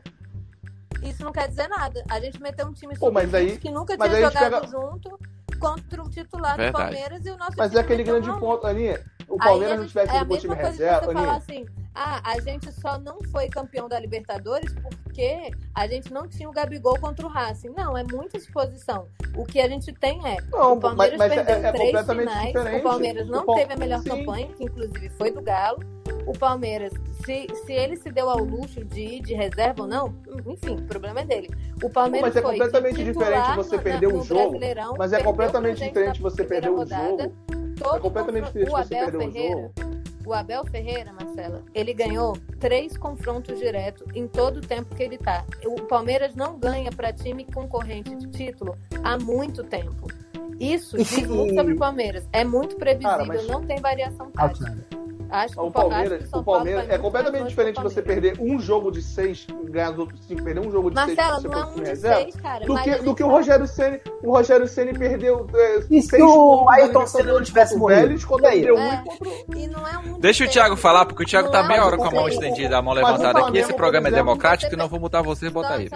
[1.01, 2.03] Isso não quer dizer nada.
[2.09, 5.19] A gente meteu um time Pô, mas sub-20 aí- que nunca tinha jogado pega- junto
[5.59, 6.71] contra o titular Verdade.
[6.71, 8.99] do Palmeiras e o nosso Mas time é aquele grande ponto, Aninha.
[9.27, 11.13] O Palmeiras não tivesse é a ido com o time mesma coisa que reserva, você
[11.13, 11.37] falar Aninha.
[11.37, 16.49] assim, ah, a gente só não foi campeão da Libertadores porque a gente não tinha
[16.49, 17.69] o Gabigol contra o Racing.
[17.69, 19.07] Não, é muita exposição.
[19.35, 21.85] O que a gente tem é, Não, o Palmeiras mas- mas é- perdeu é três
[21.91, 22.79] completamente finais, diferente.
[22.79, 24.09] o Palmeiras não O Pal- teve a melhor Sim.
[24.09, 25.79] campanha, que inclusive foi do Galo.
[26.25, 26.91] O Palmeiras,
[27.25, 30.13] se, se ele se deu ao luxo de ir de reserva ou não,
[30.47, 31.49] enfim, o problema é dele.
[31.84, 34.59] O Palmeiras Mas é completamente diferente você perder o jogo,
[34.97, 37.24] mas é completamente diferente você perder o rodada.
[37.24, 37.95] jogo.
[37.95, 39.72] É completamente diferente o você Abel perder o Ferreira,
[40.26, 45.17] o Abel Ferreira, Marcela, ele ganhou três confrontos diretos em todo o tempo que ele
[45.17, 45.43] tá.
[45.65, 50.07] O Palmeiras não ganha para time concorrente de título há muito tempo.
[50.59, 52.28] Isso diz muito sobre o Palmeiras.
[52.32, 54.78] É muito previsível, Cara, mas- não tem variação tática.
[55.32, 58.91] Acho que O Palmeiras, o Paulo Palmeiras é completamente diferente o você perder um jogo
[58.91, 61.63] de seis e ganhar os outros cinco, perder um jogo de Marcelo, seis não é
[61.63, 62.65] um você de reserva, seis, cara.
[62.65, 66.21] do que, do que o Rogério Ceni, o Rogério Ceni perdeu é, E se seis
[66.23, 68.01] o Ayrton Senna não tivesse o morrido?
[68.01, 68.61] Vélez, contra E aí?
[68.61, 68.93] o Deu É.
[68.93, 70.51] e contra o- E não é um de Deixa o seis.
[70.53, 72.82] Thiago falar, porque o Thiago Não tá é meia hora com a mão estendida, a
[72.82, 73.57] mão o levantada aqui.
[73.57, 75.89] Esse programa é exemplo, democrático, você então eu vou botar você e botar ele.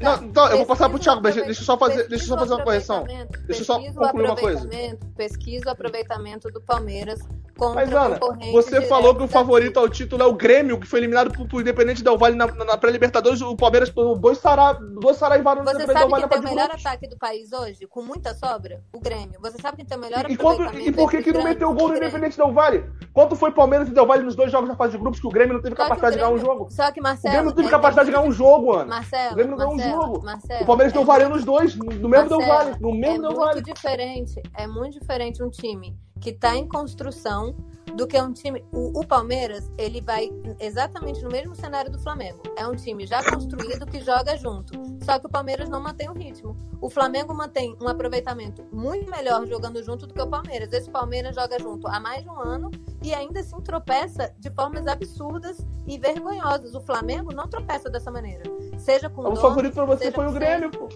[0.00, 2.36] Não, então, eu vou passar pro Thiago, o deixa- eu só fazer- deixa eu só
[2.38, 3.04] fazer uma o correção.
[3.46, 4.58] Deixa eu só o concluir uma coisa.
[4.58, 7.20] aproveitamento- Pesquisa o aproveitamento do Palmeiras
[7.56, 10.32] contra Mas, Ana, concorrentes você diretos falou que o da favorito ao título é o
[10.34, 13.40] Grêmio, que foi eliminado pro, Independente Del Vale na, na, na pré-Libertadores.
[13.40, 14.76] O Palmeiras pegou dois, sará,
[15.18, 18.02] saraivaram no Você Del sabe Vale quem tem o melhor ataque do país hoje, com
[18.02, 18.82] muita sobra?
[18.92, 19.38] O Grêmio.
[19.40, 20.88] Você sabe quem tem o melhor E, aproveitamento?
[20.88, 21.96] e por que, que não meteu o gol no?
[21.96, 22.84] Independente Del Vale?
[23.12, 25.30] Quanto foi Palmeiras e Del Vale nos dois jogos da fase de grupos que o
[25.30, 26.70] Grêmio não teve Só o capacidade de ganhar um Grêmio- jogo?
[26.70, 27.32] Só que O Marcelo.
[27.32, 28.84] Grêmio não teve é- capacidade de ganhar um jogo, Ana.
[28.86, 30.22] Marcelo, O Grêmio não ganhou um jogo.
[30.24, 32.76] Marcelo, O Palmeiras é deu varia nos dois, no mesmo Del Marcelo, Vale.
[32.80, 33.62] No mesmo é Del muito Vale.
[33.62, 37.54] diferente, é muito diferente um time que está em construção
[37.94, 38.64] do que um time.
[38.72, 42.42] O, o Palmeiras, ele vai exatamente no mesmo cenário do Flamengo.
[42.56, 44.72] É um time já construído que joga junto.
[45.04, 46.56] Só que o Palmeiras não mantém o ritmo.
[46.80, 50.72] O Flamengo mantém um aproveitamento muito melhor jogando junto do que o Palmeiras.
[50.72, 52.70] Esse Palmeiras joga junto há mais de um ano
[53.02, 56.74] e ainda assim tropeça de formas absurdas e vergonhosas.
[56.74, 58.42] O Flamengo não tropeça dessa maneira.
[58.78, 60.88] Seja com O dono, favorito pra você foi o Grêmio, pô.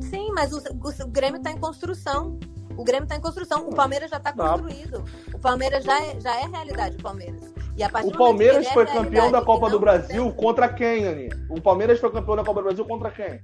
[0.00, 2.38] Sim, mas o, o, o Grêmio está em construção.
[2.80, 3.68] O Grêmio está em construção.
[3.68, 4.48] O Palmeiras já está Tá.
[4.50, 5.04] construído.
[5.34, 7.42] O Palmeiras já é, já é realidade, o Palmeiras.
[7.76, 11.30] E a O Palmeiras é foi campeão da Copa do Brasil contra quem, Aninha?
[11.48, 13.26] O Palmeiras foi campeão da Copa do Brasil contra quem?
[13.28, 13.42] tem-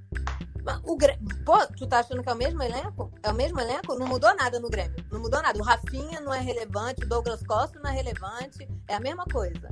[0.85, 1.21] O Grêmio...
[1.45, 3.13] Pô, tu tá achando que é o mesmo elenco?
[3.23, 3.95] É o mesmo elenco?
[3.99, 4.97] Não mudou nada no Grêmio.
[5.13, 5.59] Não mudou nada.
[5.59, 8.67] O Rafinha não é relevante, o Douglas Costa não é relevante.
[8.89, 9.69] É a mesma coisa.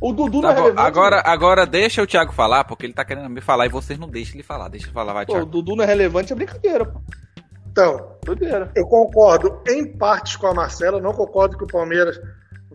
[0.00, 0.86] O Dudu Tá não é bom, relevante.
[0.88, 4.08] agora, agora deixa o Thiago falar, porque ele tá querendo me falar e vocês não
[4.08, 4.68] deixam ele falar.
[4.68, 5.50] Deixa ele falar, vai, Pô, o Thiago.
[5.50, 7.00] Dudu não é relevante é brincadeira, pô.
[7.78, 8.72] Então, Doideira.
[8.74, 12.20] eu concordo em partes com a Marcela, não concordo que o Palmeiras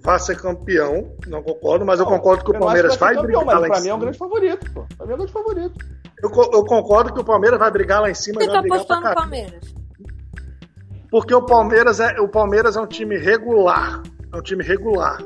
[0.01, 3.22] vá ser campeão, não concordo, mas eu concordo que o não Palmeiras que vai vai
[3.22, 4.01] campeão, brigar mas lá pra em mim é um cima.
[4.06, 4.86] grande favorito, pô.
[4.97, 5.86] Pra mim é um grande favorito.
[6.22, 8.76] Eu, eu concordo que o Palmeiras vai brigar lá em cima, Você vai tá pra
[8.78, 9.14] apostando no.
[9.14, 9.76] Palmeiras?
[11.12, 14.01] Porque o Palmeiras é o Palmeiras é um time regular,
[14.34, 15.22] é um time regular.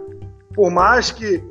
[0.56, 1.44] Por mais que,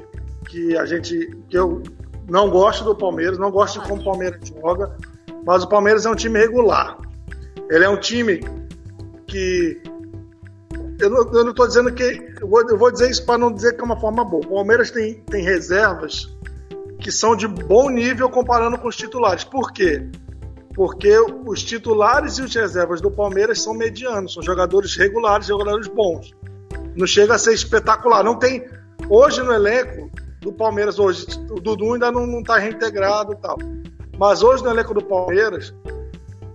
[0.48, 1.80] que a gente que eu
[2.28, 4.96] não gosto do Palmeiras, não gosto de como o Palmeiras joga,
[5.44, 6.98] mas o Palmeiras é um time regular.
[7.70, 8.40] Ele é um time
[9.26, 9.80] que
[10.98, 13.82] eu não, tô dizendo que eu vou, eu vou dizer isso para não dizer que
[13.82, 14.44] é uma forma boa.
[14.44, 16.34] O Palmeiras tem, tem reservas
[17.00, 19.44] que são de bom nível comparando com os titulares.
[19.44, 20.08] Por quê?
[20.74, 26.34] Porque os titulares e os reservas do Palmeiras são medianos, são jogadores regulares, jogadores bons.
[26.94, 28.24] Não chega a ser espetacular.
[28.24, 28.66] Não tem.
[29.10, 30.10] Hoje no elenco
[30.40, 33.58] do Palmeiras, hoje, o Dudu ainda não está reintegrado e tal.
[34.18, 35.74] Mas hoje no elenco do Palmeiras,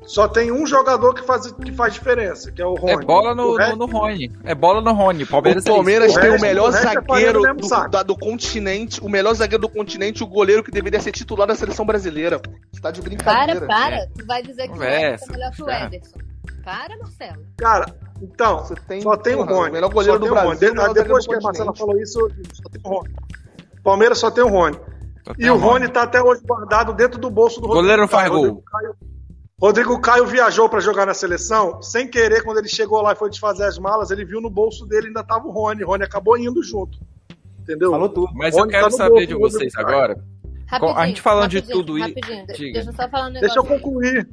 [0.06, 2.92] só tem um jogador que faz, que faz diferença, que é o Rony.
[3.04, 4.32] É bola no, resto- no, no Rony.
[4.44, 5.26] É bola no Rony.
[5.26, 8.18] Palmeiras o Palmeiras O tem o resto- melhor o resto é zagueiro do da- do
[8.18, 12.42] continente, o melhor zagueiro do continente, o goleiro que deveria ser titular da seleção brasileira.
[12.72, 13.68] Você tá de Para, brincadeira.
[13.68, 14.08] para.
[14.18, 15.70] Tu vai dizer que o Conversa, Ederson é melhor que o.
[15.70, 16.20] Ederson.
[16.64, 17.46] Para, Marcelo.
[17.58, 17.86] Cara,
[18.22, 19.70] então, Você tem, só tem o Rony.
[19.70, 20.48] O melhor goleiro Só do Rony.
[20.48, 20.70] Brasil.
[20.70, 22.20] De- melhor depois que a Marcela falou isso,
[22.54, 23.10] só tem o Rony.
[23.84, 24.78] Palmeiras só tem o Rony.
[25.26, 28.02] Só E o um Rony tá até hoje guardado dentro do bolso do O goleiro
[28.02, 28.38] não faz gol.
[28.42, 28.96] Rodrigo Caio,
[29.62, 33.30] Rodrigo Caio viajou para jogar na seleção, sem querer, quando ele chegou lá e foi
[33.30, 35.84] desfazer as malas, ele viu no bolso dele ainda tava o Rony.
[35.84, 36.98] O Rony acabou indo junto.
[37.60, 37.92] Entendeu?
[37.92, 38.34] Falou tudo.
[38.34, 40.18] Mas eu Rony quero tá saber bolso de vocês agora.
[40.66, 42.46] Rapidinho, a gente falando de tudo isso- diga.
[42.48, 43.42] deixa eu só falar um negócio.
[43.42, 43.70] Deixa eu aí.
[43.70, 44.30] concluir.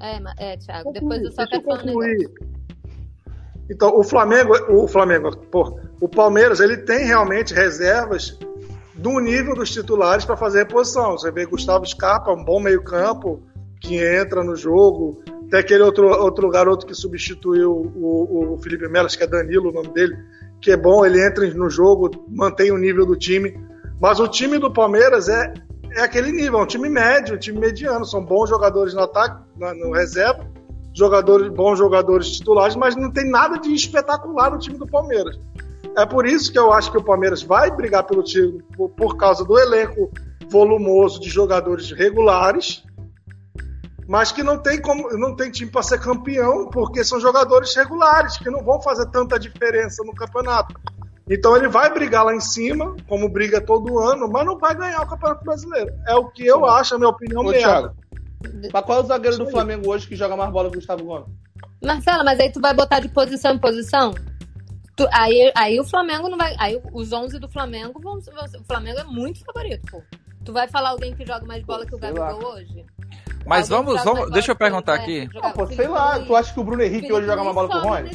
[0.00, 2.30] É, ma- é, Thiago, depois eu só Deixa eu quero falar um concluir.
[3.70, 8.38] Então, o Flamengo, o Flamengo, pô, o Palmeiras, ele tem realmente reservas
[8.94, 11.12] do nível dos titulares para fazer reposição.
[11.12, 13.42] Você vê Gustavo Scarpa, um bom meio-campo,
[13.82, 15.22] que entra no jogo.
[15.50, 19.68] Tem aquele outro, outro garoto que substituiu o, o Felipe Melo, acho que é Danilo
[19.70, 20.16] o nome dele,
[20.60, 23.54] que é bom, ele entra no jogo, mantém o nível do time.
[24.00, 25.52] Mas o time do Palmeiras é,
[25.96, 28.04] é aquele nível, é um time médio, um time mediano.
[28.04, 30.46] São bons jogadores no ataque, na- no reserva,
[30.94, 35.38] jogadores, bons jogadores titulares, mas não tem nada de espetacular no time do Palmeiras.
[35.96, 39.16] É por isso que eu acho que o Palmeiras vai brigar pelo time por, por
[39.16, 40.10] causa do elenco
[40.48, 42.82] volumoso de jogadores regulares,
[44.08, 48.36] mas que não tem como não tem time para ser campeão porque são jogadores regulares
[48.36, 50.74] que não vão fazer tanta diferença no campeonato.
[51.30, 55.00] Então ele vai brigar lá em cima, como briga todo ano, mas não vai ganhar
[55.02, 55.94] o Campeonato Brasileiro.
[56.06, 57.52] É o que eu acho, a minha opinião Ô.
[57.52, 57.94] Thiago,
[58.72, 59.50] mas qual é o zagueiro do.
[59.50, 61.28] Flamengo hoje que joga mais bola que o Gustavo Gomes?
[61.82, 64.12] Marcelo, mas aí tu vai botar de posição em posição?
[64.96, 66.54] Tu- aí, aí o Flamengo não vai.
[66.58, 68.18] Aí os 11 do Flamengo vão.
[68.18, 70.02] O Flamengo é muito favorito, pô.
[70.44, 72.48] Tu vai falar alguém que joga mais bola que o Gabigol lá.
[72.54, 72.84] hoje?
[73.46, 75.20] Mas Alguém vamos, vamos deixa eu perguntar aqui.
[75.20, 75.40] Neto?
[75.42, 77.68] Ah, pô, sei lá, tu acha que o Bruno Henrique Felipe hoje joga mais bola
[77.68, 78.10] que o Rony?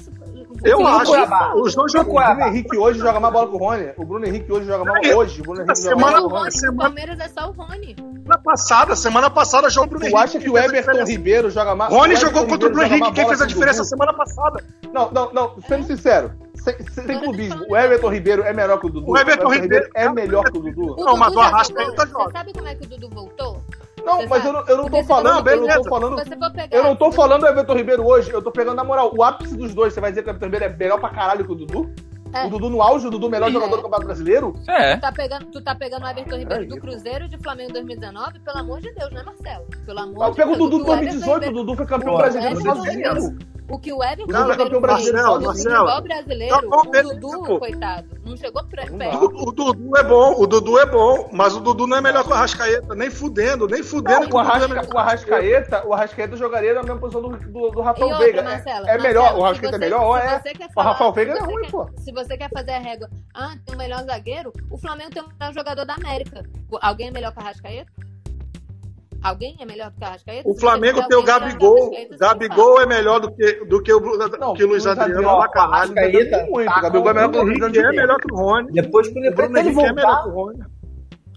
[0.63, 1.11] Eu Sim, acho.
[1.11, 1.53] Cuiabá.
[1.55, 2.13] Os dois O jogos.
[2.13, 3.89] Bruno Henrique hoje joga mais bola que o Rony.
[3.97, 5.41] O Bruno Henrique hoje joga mais hoje.
[5.41, 6.49] O Bruno Henrique joga semana- mais o que o Rony.
[6.69, 7.95] O Palmeiras é só o Rony.
[7.97, 10.23] Semana passada, semana passada, jogou o Bruno Tu Henrique.
[10.23, 11.93] acha que o Everton Ribeiro joga mais?
[11.93, 13.11] Rony o jogou contra o Bruno Henrique.
[13.13, 14.63] Quem fez a que o diferença semana passada?
[14.93, 15.61] Não, não, não.
[15.67, 16.31] Sendo sincero.
[16.55, 17.63] Sem, sem clubismo.
[17.69, 19.11] O Everton Ribeiro é melhor que o Dudu.
[19.11, 20.95] O Everton Ribeiro- é melhor que o Dudu.
[20.99, 22.07] O Não, mas o Arrascaeta jogou.
[22.07, 22.25] joga.
[22.25, 23.61] Você sabe como é que o Dudu voltou?
[24.07, 25.47] Não, mas eu não, eu não tô Porque falando.
[25.49, 26.15] Eu não tô falando.
[26.53, 26.77] Pegar.
[26.77, 29.13] Eu não tô falando do Everton Ribeiro hoje, eu tô pegando na moral.
[29.15, 31.45] O ápice dos dois, você vai dizer que o Everton Ribeiro é melhor pra caralho
[31.45, 31.91] que o Dudu?
[32.33, 32.45] É.
[32.45, 33.51] O Dudu no auge, o Dudu melhor É.
[33.53, 34.53] jogador do Campeonato Brasileiro?
[34.67, 34.95] É.
[34.97, 36.77] Tu tá pegando, tu tá pegando o Everton Ribeiro É do.
[36.77, 39.65] Cruzeiro e de Flamengo 2019, pelo amor de Deus, né, Marcelo?
[39.85, 40.69] Pelo amor Eu de pego o Deus.
[40.69, 42.57] Dudu que em o Everton 2018, o Dudu foi campeão O brasileiro.
[42.57, 43.37] Ribeiro-
[43.69, 45.75] O que o Everton O Dudu é campeão Ribeiro brasileiro fez no Marcelo.
[45.77, 49.25] futebol brasileiro, Não, não, o Dudu, coitado, não chegou Não perto.
[49.25, 52.23] O, o Dudu é bom, o Dudu é bom, mas o Dudu não é melhor
[52.23, 55.85] que o Arrascaeta, nem fudendo, nem fudendo Não, o, é Arrasca, melhor que o Arrascaeta,
[55.85, 58.41] o Arrascaeta jogaria na mesma posição do, do, do Rafael outra, Veiga.
[58.43, 60.41] Marcelo, É, é melhor, Marcelo, o Arrascaeta é melhor ou é?
[60.75, 61.89] O Rafael Veiga se é você ruim, quer- pô.
[61.97, 65.27] Se você quer fazer a régua, ah, tem o melhor zagueiro, o Flamengo tem o
[65.27, 66.43] melhor jogador da América.
[66.81, 67.91] Alguém é melhor que o Arrascaeta?
[69.21, 70.49] Alguém é melhor do que o Arrascaeta?
[70.49, 71.91] O Flamengo tem o que Gabigol.
[72.19, 73.99] Gabigol é melhor do que, do que o,
[74.39, 75.93] Não, que o Luiz Adriano caralho.
[76.49, 76.69] Muito.
[76.69, 78.71] tá O Gabigol é melhor que o Henrique é melhor que o Rony.
[78.71, 80.59] Depois que O Bruno Henrique é melhor que o Rony.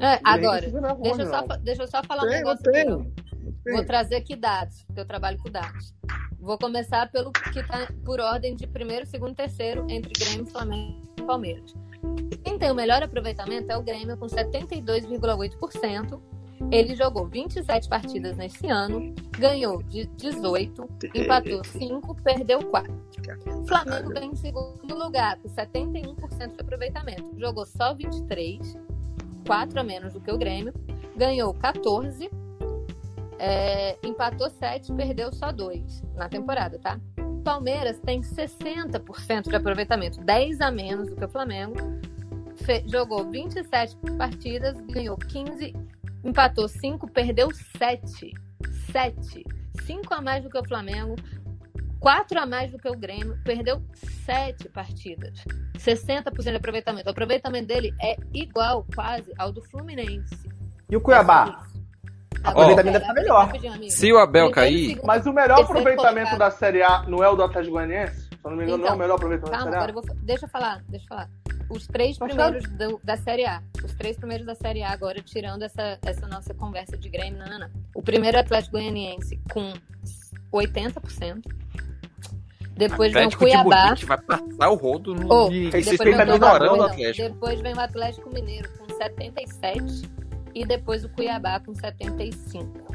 [0.00, 2.82] É, agora, é deixa eu, só, deixa eu só falar um Tem, negócio tem.
[2.82, 3.30] aqui, ó.
[3.72, 5.94] Vou trazer aqui dados, porque eu trabalho com dados.
[6.40, 11.22] Vou começar pelo que tá por ordem de primeiro, segundo, terceiro, entre Grêmio, Flamengo e
[11.22, 11.74] Palmeiras.
[12.42, 16.18] Quem tem o melhor aproveitamento é o Grêmio, com 72,8%.
[16.70, 22.92] Ele jogou 27 partidas nesse ano, ganhou de 18, empatou 5, perdeu 4.
[23.66, 27.24] Flamengo vem em segundo lugar, com 71% de aproveitamento.
[27.38, 28.76] Jogou só 23,
[29.46, 30.72] 4 a menos do que o Grêmio,
[31.16, 32.30] ganhou 14,
[33.38, 37.00] é, empatou 7, perdeu só 2 na temporada, tá?
[37.42, 41.74] Palmeiras tem 60% de aproveitamento, 10 a menos do que o Flamengo.
[42.56, 45.74] Fe- jogou 27 partidas, ganhou 15,
[46.24, 47.48] empatou 5, perdeu
[47.78, 48.32] 7.
[48.92, 49.44] 7.
[49.84, 51.16] 5 a mais do que o Flamengo,
[51.98, 53.82] 4 a mais do que o Grêmio, perdeu
[54.24, 55.44] 7 partidas.
[55.78, 57.06] 60% de aproveitamento.
[57.06, 60.48] O aproveitamento dele é igual quase ao do Fluminense.
[60.88, 61.64] E o Cuiabá?
[62.42, 63.52] aproveitamento deve estar melhor.
[63.88, 67.42] Se o Abel cair, Mas o melhor aproveitamento da Série A não é o do
[67.42, 68.29] Atlético Goianiense?
[68.40, 69.98] Se eu não me engano, não é Então, o melhor aproveitamento Calma, da agora Série
[70.08, 70.24] eu vou.
[70.24, 71.30] Deixa eu falar, deixa eu falar.
[71.70, 73.62] Os três Mas primeiros do- da Série A.
[73.84, 77.70] Os três primeiros da Série A, agora tirando essa, essa nossa conversa de Grêmio, nanana.
[77.94, 79.72] O primeiro é o Atlético Goianiense com
[80.52, 81.42] 80%.
[82.76, 83.84] Depois vem o Atlético de Cuiabá.
[83.88, 85.28] Bonito vai passar o rodo no.
[85.32, 86.38] Oh, e depois vocês estão o ignorando o
[86.78, 87.28] Cuiabá, Atlético.
[87.28, 90.10] Depois vem o Atlético Mineiro com 77%.
[90.54, 92.89] E depois o Cuiabá com 75%.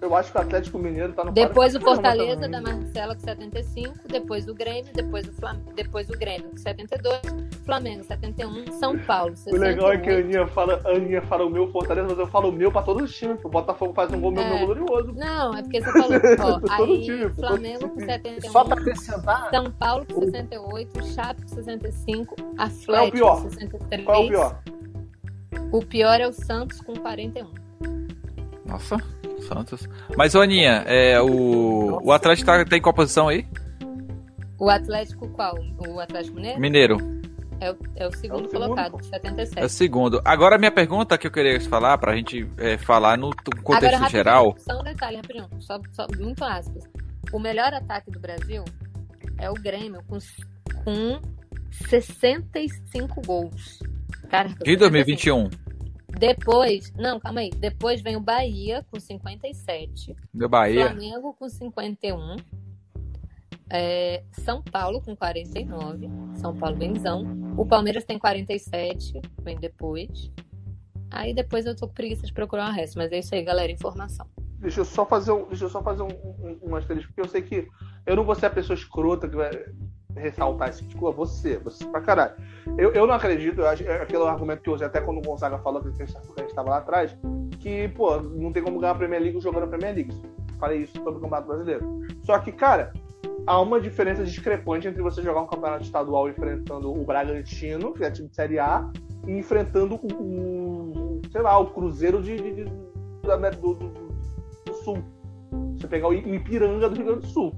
[0.00, 2.50] Eu acho que o Atlético Mineiro tá no Depois o Caramba, Fortaleza também.
[2.50, 7.20] da Marcela com 75, depois o Grêmio, depois o Flamengo, depois o Grêmio com 72,
[7.64, 9.60] Flamengo 71, São Paulo O 68.
[9.64, 12.50] legal é que a Aninha fala, a Aninha fala o meu Fortaleza, mas eu falo
[12.50, 13.38] o meu pra todos os times.
[13.42, 14.48] O Botafogo faz um gol meu, É.
[14.58, 15.12] meu glorioso.
[15.14, 18.12] Não, é porque você falou, ó, Todo aí time, Flamengo todo com time.
[18.12, 23.12] 71, Só pra acrescentar, São Paulo com 68, Chape com 65, Qual é o Atlético
[23.16, 23.42] pior?
[23.42, 24.04] com 63.
[24.04, 24.62] Qual é o pior?
[25.72, 27.46] O pior é o Santos com 41.
[28.66, 28.96] Nossa,
[29.42, 29.88] Santos.
[30.16, 33.46] Mas, ô Aninha, é, o, o Atlético tá, tem qual posição aí?
[34.58, 35.54] O Atlético qual?
[35.88, 36.60] O Atlético Mineiro?
[36.60, 37.16] Mineiro.
[37.60, 38.98] É o, é o segundo É o segundo, colocado, pô.
[38.98, 39.68] com É o 77.
[39.72, 40.20] segundo.
[40.24, 43.30] Agora, a minha pergunta que eu queria falar, pra gente é, falar no
[43.62, 44.54] contexto Agora, geral.
[44.58, 45.48] Só um detalhe, rapidinho.
[45.60, 46.84] Só, só muito aspas.
[47.32, 48.62] O melhor ataque do Brasil
[49.38, 50.18] é o Grêmio, com,
[50.84, 51.20] com
[51.88, 53.78] 65 gols.
[54.30, 54.78] Caraca, De 65.
[54.78, 55.65] 2021.
[56.18, 57.50] Depois, não, calma aí.
[57.50, 60.16] Depois vem o Bahia com 57.
[60.32, 60.86] Meu Bahia.
[60.86, 62.36] Flamengo com 51.
[63.70, 66.08] é, São Paulo com 49.
[66.36, 67.22] São Paulo benzão.
[67.56, 69.20] O Palmeiras tem 47.
[69.42, 70.30] Vem depois.
[71.10, 72.96] Aí depois eu tô com preguiça de procurar o resto.
[72.96, 73.70] Mas é isso aí, galera.
[73.70, 74.26] Informação.
[74.58, 77.28] Deixa eu só fazer um, deixa eu só fazer um, um, um asterisco, porque eu
[77.28, 77.68] sei que
[78.06, 79.50] eu não vou ser a pessoa escrota que vai
[80.16, 82.32] ressaltar esse tipo, você, você pra caralho.
[82.78, 85.22] Eu, eu não acredito, eu acho, é aquele argumento que eu usei até quando o
[85.22, 86.16] Gonzaga falou que a gente
[86.48, 87.16] estava lá atrás,
[87.60, 90.22] que, pô, não tem como ganhar a Premier League jogando a Premier League.
[90.58, 92.00] Falei isso sobre o Campeonato Brasileiro.
[92.22, 92.92] Só que, cara,
[93.46, 98.10] há uma diferença discrepante entre você jogar um campeonato estadual enfrentando o Bragantino, que é
[98.10, 98.90] time de Série A,
[99.26, 102.64] e enfrentando o, o sei lá, o Cruzeiro de, de- de-
[103.60, 103.90] do, do-
[104.64, 104.98] do Sul.
[105.76, 107.52] Você pegar o Ipiranga do Rio Grande do Sul.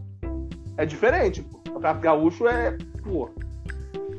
[0.77, 1.58] É diferente, pô.
[1.69, 3.29] O Campeonato Gaúcho é, pô.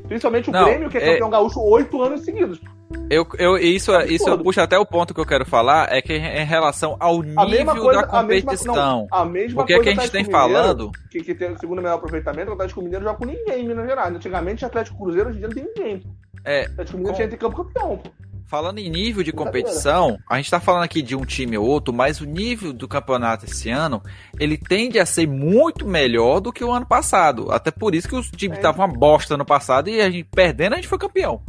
[0.08, 2.60] Principalmente o Não, Grêmio, que é é- campeão gaúcho oito anos seguidos.
[3.08, 6.12] Eu, eu, isso, isso eu puxo até o ponto que eu quero falar, é que
[6.12, 8.74] em relação ao nível coisa, da a mesma, competição.
[8.74, 10.90] não, a mesma Porque coisa a gente do tem Mineiro, falando.
[11.08, 13.86] que, que tem o segundo melhor aproveitamento, o Atlético Mineiro joga com ninguém em Minas
[13.86, 14.14] Gerais.
[14.16, 16.02] Antigamente, Atlético Cruzeiro, hoje em dia não tem ninguém.
[16.44, 17.96] É, O Atlético Mineiro com- tinha que ter campo campeão.
[17.98, 18.10] pô.
[18.46, 21.92] Falando em nível de competição, a gente tá falando aqui de um time ou outro,
[21.94, 24.02] mas o nível do campeonato esse ano,
[24.38, 27.50] ele tende a ser muito melhor do que o ano passado.
[27.52, 28.60] Até por isso que os times É.
[28.60, 31.42] estavam uma bosta no passado e a gente perdendo, a gente foi campeão.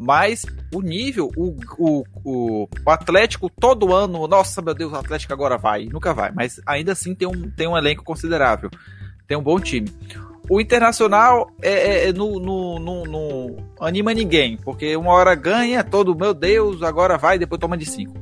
[0.00, 0.44] Mas
[0.74, 5.56] o nível, o, o, o, o Atlético todo ano, nossa meu Deus, o Atlético agora
[5.56, 8.68] vai, nunca vai, mas ainda assim tem um, tem um elenco considerável,
[9.28, 9.88] tem um bom time.
[10.50, 15.82] O Internacional é, é- é no, no, no- no- anima ninguém, porque uma hora ganha,
[15.84, 18.14] todo, meu Deus, agora vai, depois toma de cinco.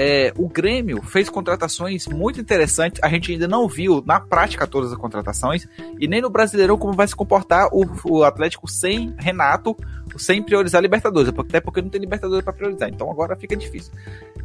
[0.00, 3.00] É, o Grêmio fez contratações muito interessantes.
[3.02, 5.66] A gente ainda não viu na prática todas as contratações
[5.98, 9.76] e nem no Brasileirão como vai se comportar o, o Atlético sem Renato,
[10.16, 12.88] sem priorizar Libertadores, até porque não tem Libertadores para priorizar.
[12.88, 13.92] Então agora fica difícil.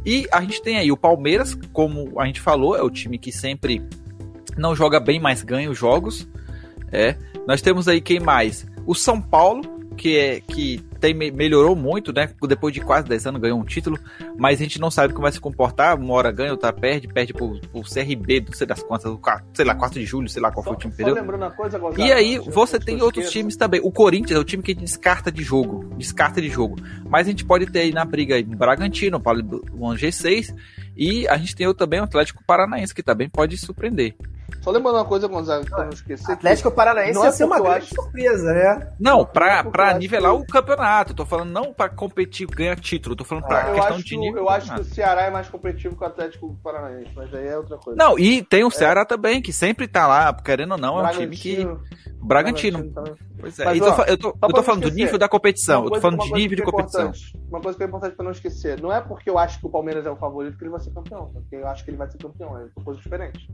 [0.04, 3.30] E a gente tem aí o Palmeiras, como a gente falou, é o time que
[3.30, 3.80] sempre
[4.56, 6.26] não joga bem, mas ganha os jogos.
[6.94, 7.16] É.
[7.46, 8.66] Nós temos aí quem mais?
[8.86, 9.62] O São Paulo,
[9.96, 12.30] que é que tem, me- melhorou muito, né?
[12.48, 13.98] Depois de quase 10 anos ganhou um título,
[14.38, 15.98] mas a gente não sabe como vai se comportar.
[15.98, 19.12] Uma hora ganha, outra perde, perde pro, pro CRB, não sei das quantas,
[19.52, 21.14] sei lá, 4 de julho, sei lá qual foi o time que Só perdeu.
[21.50, 23.80] coisa, E aí, você tem outros times também.
[23.84, 25.84] O Corinthians é o time que descarta de jogo.
[25.96, 26.76] Descarta de jogo.
[27.08, 30.54] Mas a gente pode ter aí na briga aí o Bragantino, o G6.
[30.96, 34.14] E a gente tem também o Atlético Paranaense, que também pode surpreender.
[34.62, 36.32] Só lembrando uma coisa, Gonzaga, pra não esquecer.
[36.32, 38.92] Atlético Paranaense é ia ser uma eu grande acho- surpresa, né?
[38.98, 41.12] Não, pra, eu pra nivelar que- o campeonato.
[41.12, 43.12] Eu tô falando não pra competir, ganhar título.
[43.12, 44.38] Eu tô falando pra Ah, eu questão acho, de que, nível.
[44.38, 47.46] eu do acho que o Ceará é mais competitivo que o Atlético Paranaense, mas aí
[47.46, 47.98] é outra coisa.
[47.98, 51.12] Não, e tem o Ceará também, que sempre tá lá, querendo ou não, é um
[51.12, 51.56] time que.
[52.22, 52.90] Bragantino, Bragantino.
[52.94, 53.14] também.
[53.38, 53.64] Pois é.
[53.66, 55.80] Mas, tô ó, eu tô, eu tô não falando do esquecer, nível da competição.
[55.80, 57.12] Uma Eu tô coisa- falando de coisa nível de é competição.
[57.50, 58.80] Uma coisa que é importante pra não esquecer.
[58.80, 60.90] Não é porque eu acho que o Palmeiras é o favorito que ele vai ser
[60.92, 61.30] campeão.
[61.36, 62.56] é Porque eu acho que ele vai ser campeão.
[62.56, 63.50] É uma coisa diferente.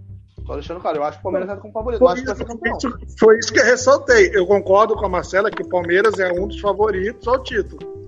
[0.46, 2.02] Só deixando claro, eu acho que o Palmeiras é como favorito.
[2.02, 4.30] Eu Foi acho que vai ser foi isso que eu ressaltei.
[4.34, 8.00] Eu concordo com a Marcela que o Palmeiras é um dos favoritos ao título.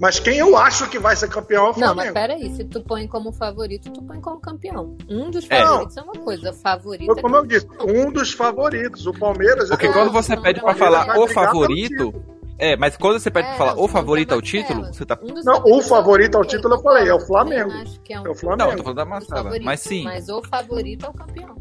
[0.00, 2.14] Mas quem eu acho que vai ser campeão é o Não, mas Flamengo.
[2.14, 4.96] peraí, se tu põe como favorito, tu põe como campeão.
[5.08, 5.60] Um dos É.
[5.60, 9.06] favoritos é uma coisa, favorito Foi é como eu disse, um dos favoritos.
[9.06, 12.14] O Palmeiras Porque é quando você pede não, falar o favorito.
[12.60, 15.16] É, mas quando você pede pra falar o favorito ao título, você tá.
[15.22, 17.70] Um dos Não, o favorito ao é título eu falei, é o Flamengo.
[17.70, 18.62] acho que é um É o Flamengo.
[18.64, 19.50] Não, eu tô falando da Marcela.
[19.62, 20.02] Mas sim.
[20.04, 21.56] Mas o favorito é o campeão.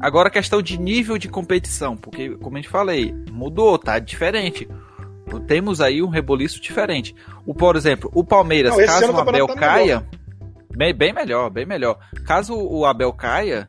[0.00, 4.68] Agora a questão de nível de competição, porque, como a gente falei, mudou, tá diferente.
[5.46, 7.14] Temos aí um reboliço diferente.
[7.44, 10.06] O, por exemplo, o Palmeiras, Não, caso o Abel tá caia,
[10.70, 11.98] bem, bem melhor, bem melhor.
[12.24, 13.68] Caso o Abel caia,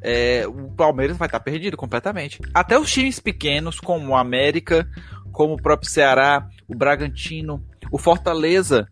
[0.00, 2.40] é, o Palmeiras vai estar perdido completamente.
[2.54, 4.88] Até os times pequenos, como o América,
[5.30, 7.62] como o próprio Ceará, o Bragantino,
[7.92, 8.88] o Fortaleza,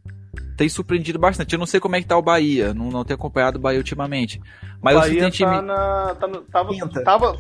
[0.57, 1.53] tem surpreendido bastante.
[1.53, 3.79] Eu não sei como é que tá o Bahia, não, não tenho acompanhado o Bahia
[3.79, 4.41] ultimamente.
[4.83, 5.51] Mas que Bahia tem time.
[5.51, 6.73] tá na, tá no- tava,
[7.05, 7.37] tava-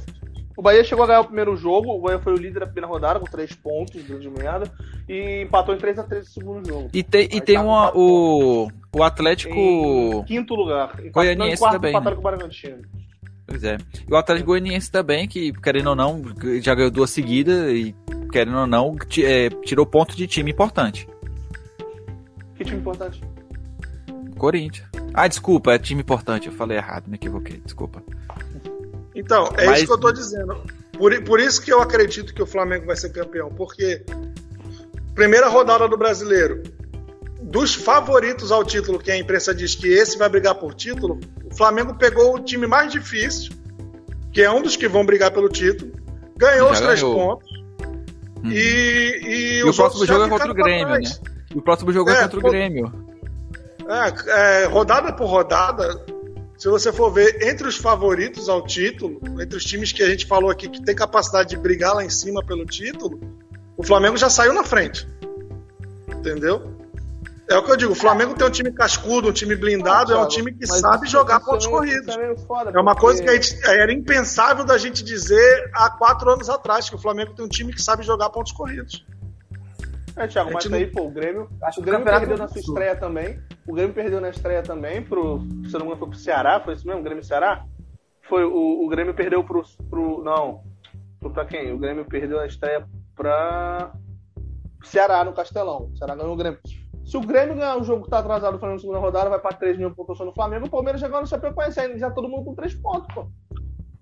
[0.57, 2.87] o Bahia chegou a ganhar o primeiro jogo, o Bahia foi o líder da primeira
[2.87, 4.71] rodada com 3 pontos, grande merda,
[5.09, 6.89] e empatou em 3x3 no segundo jogo.
[6.95, 9.55] E tem, e tem tá uma, o, o Atlético.
[9.55, 10.91] Em quinto lugar.
[10.95, 12.23] Empate- Goianiense em quarto, também, empataram né?
[12.23, 12.79] com o Bragantino.
[13.47, 13.77] Pois é.
[14.09, 16.23] E o Atlético Goianiense também, que querendo ou não,
[16.63, 17.95] já ganhou duas seguidas e
[18.33, 21.07] querendo ou não, é, tirou ponto de time importante.
[22.57, 23.23] Que time importante.
[24.37, 24.87] Corinthians.
[25.15, 26.47] Ah, desculpa, é time importante.
[26.49, 28.03] Eu falei errado, me equivoquei, desculpa.
[29.15, 30.57] Então, é Mas- isso que eu tô dizendo.
[30.93, 33.49] Por, por isso que eu acredito que o Flamengo vai ser campeão.
[33.51, 34.05] Porque
[35.15, 36.63] primeira rodada do brasileiro,
[37.43, 41.19] dos favoritos ao título, que a imprensa diz que esse vai brigar por título,
[41.51, 43.53] o Flamengo pegou o time mais difícil,
[44.33, 45.93] que é um dos que vão brigar pelo título,
[46.37, 47.15] ganhou Já os três ganhou.
[47.15, 47.49] pontos.
[48.45, 48.53] Hum.
[48.53, 51.01] E, e, E, o próximo jogo é contra o Grêmio, né?
[51.55, 52.93] E o próximo jogo é, É, contra o Grêmio.
[53.89, 56.05] É, é, rodada por rodada,
[56.59, 60.27] se você for ver entre os favoritos ao título, entre os times que a gente
[60.27, 63.21] falou aqui que tem capacidade de brigar lá em cima pelo título,
[63.77, 65.07] o Flamengo já saiu na frente.
[66.09, 66.75] Entendeu?
[67.49, 70.19] É o que eu digo, o Flamengo tem um time cascudo, um time blindado, é
[70.19, 72.17] um time que sabe jogar pontos é corridos.
[72.17, 75.89] é foda, É uma porque- coisa que a gente, era impensável da gente dizer há
[75.91, 79.07] quatro anos atrás, que o Flamengo tem um time que sabe jogar pontos corridos.
[80.17, 81.49] É, Thiago, A mas gente aí, pô, o Grêmio.
[81.63, 83.39] Acho O que o Grêmio perdeu é na sua estreia também.
[83.67, 85.41] O Grêmio perdeu na estreia também pro.
[85.67, 87.03] Se não me engano, foi pro Ceará, foi isso mesmo?
[87.03, 87.65] Grêmio Ceará?
[88.23, 90.25] Foi o, o Grêmio perdeu pro, pro.
[90.25, 90.63] Não.
[91.21, 91.73] Pro, pra quem?
[91.73, 93.93] O Grêmio perdeu na estreia pra.
[94.85, 95.91] Ceará no Castelão.
[95.93, 96.59] O Ceará ganhou o Grêmio.
[97.05, 99.39] Se o Grêmio ganhar o jogo que tá atrasado no Flamengo na segunda rodada, vai
[99.39, 102.29] pra 3 mil pontuação no Flamengo, o Palmeiras já ganhou no Chapecoense, aí já todo
[102.29, 103.27] mundo com 3 pontos, pô.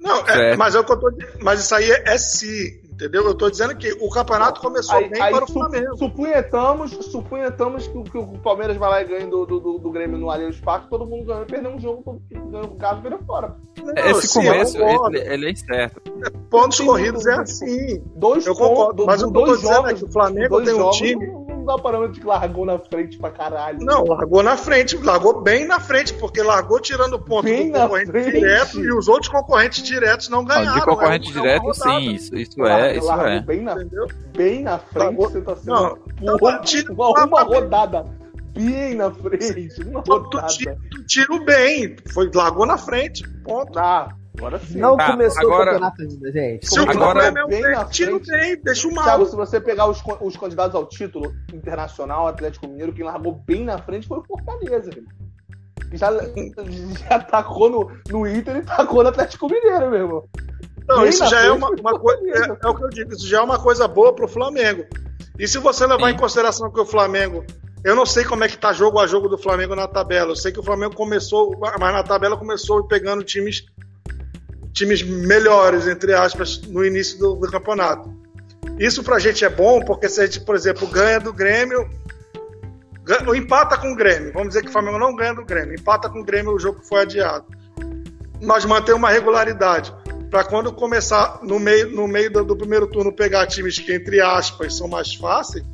[0.01, 0.59] Não, é, Certo.
[0.59, 1.39] mas é o que eu tô dizendo.
[1.43, 3.25] Mas isso aí é, é se, Entendeu?
[3.27, 5.97] Eu tô dizendo que o campeonato começou Aí, bem aí para o su- Flamengo.
[5.97, 9.91] supunhetamos, supunhetamos que, o- que o Palmeiras vai lá e ganha do, do, do, do
[9.91, 12.77] Grêmio no Allianz Parque, todo mundo ganhou e perdeu um jogo, todo mundo ganhou o
[12.77, 13.57] caso perdeu fora.
[13.83, 16.01] Não, Esse sim, começo, ele, ele é incerto.
[16.49, 17.41] Pontos Sim, corridos é sim.
[17.41, 18.03] assim.
[18.15, 20.13] Dois Eu pontos, concordo, mas o que eu tô dois dizendo é jogos, que o
[20.13, 21.27] Flamengo tem um jogos, time-
[21.65, 23.79] Não, dá parâmetro que largou na frente pra caralho.
[23.81, 28.13] Não, largou na frente, largou bem na frente, porque largou tirando ponto Bem do concorrente
[28.13, 30.75] direto e os outros concorrentes diretos não ganharam.
[30.75, 33.41] de concorrente É uma direto, sim, isso, isso Largou- é, isso largou é.
[33.41, 34.07] Bem na, Entendeu?
[34.37, 36.61] bem na frente, Largou- você tá sendo Não, uma,
[36.91, 38.07] uma, uma rodada.
[38.53, 43.29] Bem na frente, uma Tu, tu, tira, tu tira o bem, foi, largou na frente,
[43.43, 43.77] ponto.
[43.79, 44.79] Ah, agora sim.
[44.79, 46.67] Não Tá, começou agora- o campeonato ainda, gente.
[46.69, 48.31] Se o Agora- problema é o frente.
[48.31, 49.05] bem, deixa o mal.
[49.05, 53.65] Thiago, se você pegar os, os candidatos ao título internacional, Atlético Mineiro, quem largou bem
[53.65, 54.91] na frente foi o Fortaleza.
[55.93, 56.09] Já,
[57.09, 60.25] já tacou no, no Inter e tacou no Atlético Mineiro, meu irmão.
[60.89, 62.21] Não, Bem isso já é uma, uma coisa.
[62.29, 64.85] É, é o que eu digo, isso já é uma coisa boa pro Flamengo.
[65.39, 66.15] E se você levar Sim.
[66.15, 67.45] em consideração que o Flamengo.
[67.85, 70.31] Eu não sei como é que tá jogo a jogo do Flamengo na tabela.
[70.31, 73.67] Eu sei que o Flamengo começou, mas na tabela começou pegando times
[74.75, 78.13] times melhores, entre aspas, no início do, do campeonato.
[78.79, 81.89] Isso pra gente é bom, porque se a gente, por exemplo, ganha do Grêmio,
[83.05, 85.75] ganha, ou empata com o Grêmio, vamos dizer que o Flamengo não ganha do Grêmio,
[85.75, 87.47] empata com o Grêmio o jogo foi adiado.
[88.41, 89.95] Nós mantemos uma regularidade
[90.29, 94.21] para quando começar no meio, no meio do, do primeiro turno pegar times que, entre
[94.21, 95.65] aspas, são mais fáceis,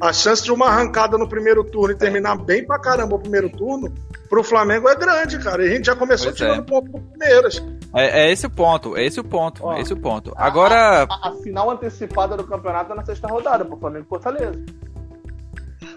[0.00, 3.50] a chance de uma arrancada no primeiro turno e terminar bem pra caramba o primeiro
[3.50, 3.92] turno,
[4.28, 5.64] pro Flamengo é grande, cara.
[5.64, 6.62] E a gente já começou Pois tirando é.
[6.62, 7.62] ponto do Palmeiras.
[7.94, 10.32] É, é esse o ponto, é esse o ponto, Ó, é esse o ponto.
[10.36, 14.08] a- Agora, A, a final antecipada do campeonato é na sexta rodada, pro Flamengo e
[14.08, 14.64] Fortaleza.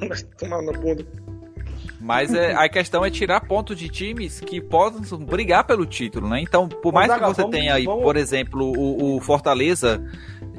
[0.10, 1.06] Mas tomar na bunda.
[2.00, 6.42] mas é, a questão é tirar pontos de times que possam brigar pelo título, né?
[6.42, 10.04] Então, por mais que você vamos- tenha aí, vamos- por exemplo, o, o Fortaleza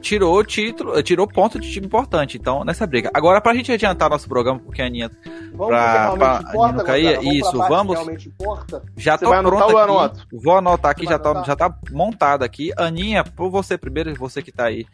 [0.04, 3.10] tirou título, tirou ponto de time importante, então, nessa briga.
[3.14, 5.10] Agora, pra gente adiantar nosso programa, porque a Aninha
[5.52, 7.16] Vamos Pra- pra importa, não cair?
[7.16, 7.98] Vamos isso, vamos.
[8.96, 9.90] já tô eu aqui.
[9.90, 10.26] anoto?
[10.32, 12.70] Vou anotar aqui, já vai tá, já tá montado aqui.
[12.76, 14.84] Aninha, por você primeiro, você que tá aí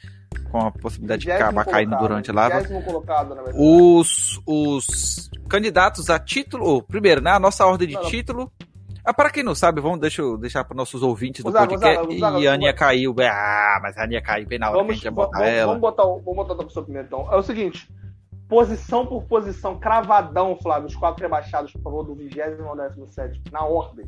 [0.50, 2.56] com a possibilidade de acabar caindo durante a lava.
[2.56, 3.58] vigésimo colocado, na verdade.
[3.58, 7.30] Os, os candidatos a título, primeiro, né?
[7.32, 8.10] A nossa ordem de Não, não.
[9.10, 12.06] Ah, para quem não sabe, vamos deixa eu deixar para nossos ouvintes do podcast.
[12.14, 13.12] E a Aninha caiu.
[13.20, 15.52] Ah, mas a Aninha caiu bem na hora que a Vamos, gente ia botar vamos,
[15.52, 15.66] ela.
[15.66, 17.28] vamos botar, vamos botar outra pessoa primeiro, então.
[17.32, 17.90] É o seguinte:
[18.48, 23.64] posição por posição, cravadão, Flávio, os quatro rebaixados, por favor, do 20 ao 17, na
[23.64, 24.06] ordem.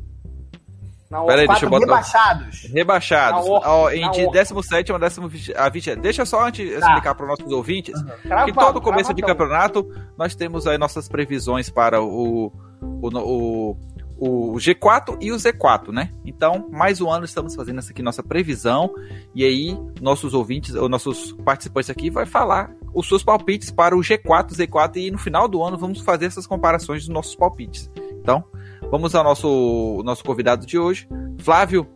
[1.11, 1.47] Na Pera aí, ordem.
[1.47, 1.85] deixa eu botar.
[1.85, 2.61] rebaixados.
[2.73, 3.45] Rebaixados.
[3.45, 4.31] Na ordem, Ó, em de ordem.
[4.31, 4.97] 17 a
[5.27, 5.53] 20.
[5.57, 6.87] A 20 deixa só antes Tá.
[6.87, 9.85] explicar para os nossos ouvintes Cravado, que todo começo de campeonato
[10.17, 12.47] nós temos aí nossas previsões para o,
[12.81, 13.77] o, o,
[14.17, 16.11] o G4 e o Z4, né?
[16.25, 18.93] Então, mais um ano estamos fazendo essa aqui nossa previsão
[19.33, 23.99] e aí nossos ouvintes, ou nossos participantes aqui vai falar os seus palpites para o
[23.99, 27.91] G4, Z4 e no final do ano vamos fazer essas comparações dos nossos palpites.
[28.21, 28.43] Então,
[28.89, 31.07] vamos ao nosso, nosso convidado de hoje,
[31.39, 31.87] Flávio.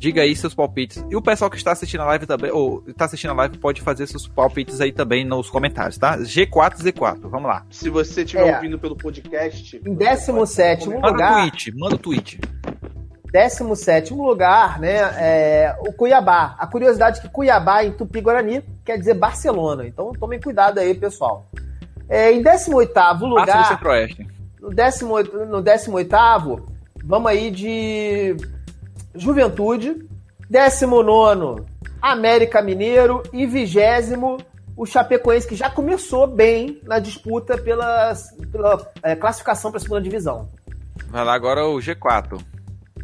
[0.00, 1.04] Diga aí seus palpites.
[1.10, 3.82] E o pessoal que está assistindo a live também, ou está assistindo a live, pode
[3.82, 6.16] fazer seus palpites aí também nos comentários, tá?
[6.16, 7.20] G4, Z4.
[7.28, 7.66] Vamos lá.
[7.70, 8.56] Se você estiver É.
[8.56, 9.76] ouvindo pelo podcast.
[9.86, 12.40] Em 17º Manda o lugar, tweet, manda o tweet.
[13.30, 14.96] 17 lugar, né?
[15.18, 16.56] É, o Cuiabá.
[16.58, 19.86] A curiosidade é que Cuiabá em Tupi-Guarani quer dizer Barcelona.
[19.86, 21.46] Então tomem cuidado aí, pessoal.
[22.08, 24.26] É, em 18 Passa do lugar, Centro-Oeste.
[24.60, 26.08] no 18, no 18
[27.04, 28.34] vamos aí de
[29.14, 30.08] Juventude.
[30.48, 31.64] 19
[32.02, 33.22] América Mineiro.
[33.32, 33.76] E 20
[34.76, 38.14] o Chapecoense, que já começou bem na disputa pela,
[38.50, 40.48] pela é, classificação para a segunda divisão.
[41.08, 42.40] Vai lá agora o G4.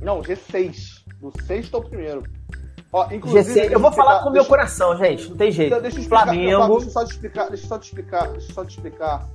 [0.00, 1.04] Não, G6.
[1.20, 2.22] Do sexto ao primeiro.
[2.92, 5.28] Ó, inclusive, GC, deixa eu vou falar com o meu deixa- coração, gente.
[5.28, 5.68] Não tem jeito.
[5.68, 6.68] Então, deixa eu explicar, não, Flamengo.
[6.68, 9.28] deixa eu só te explicar, deixa eu só te explicar, deixa eu só te explicar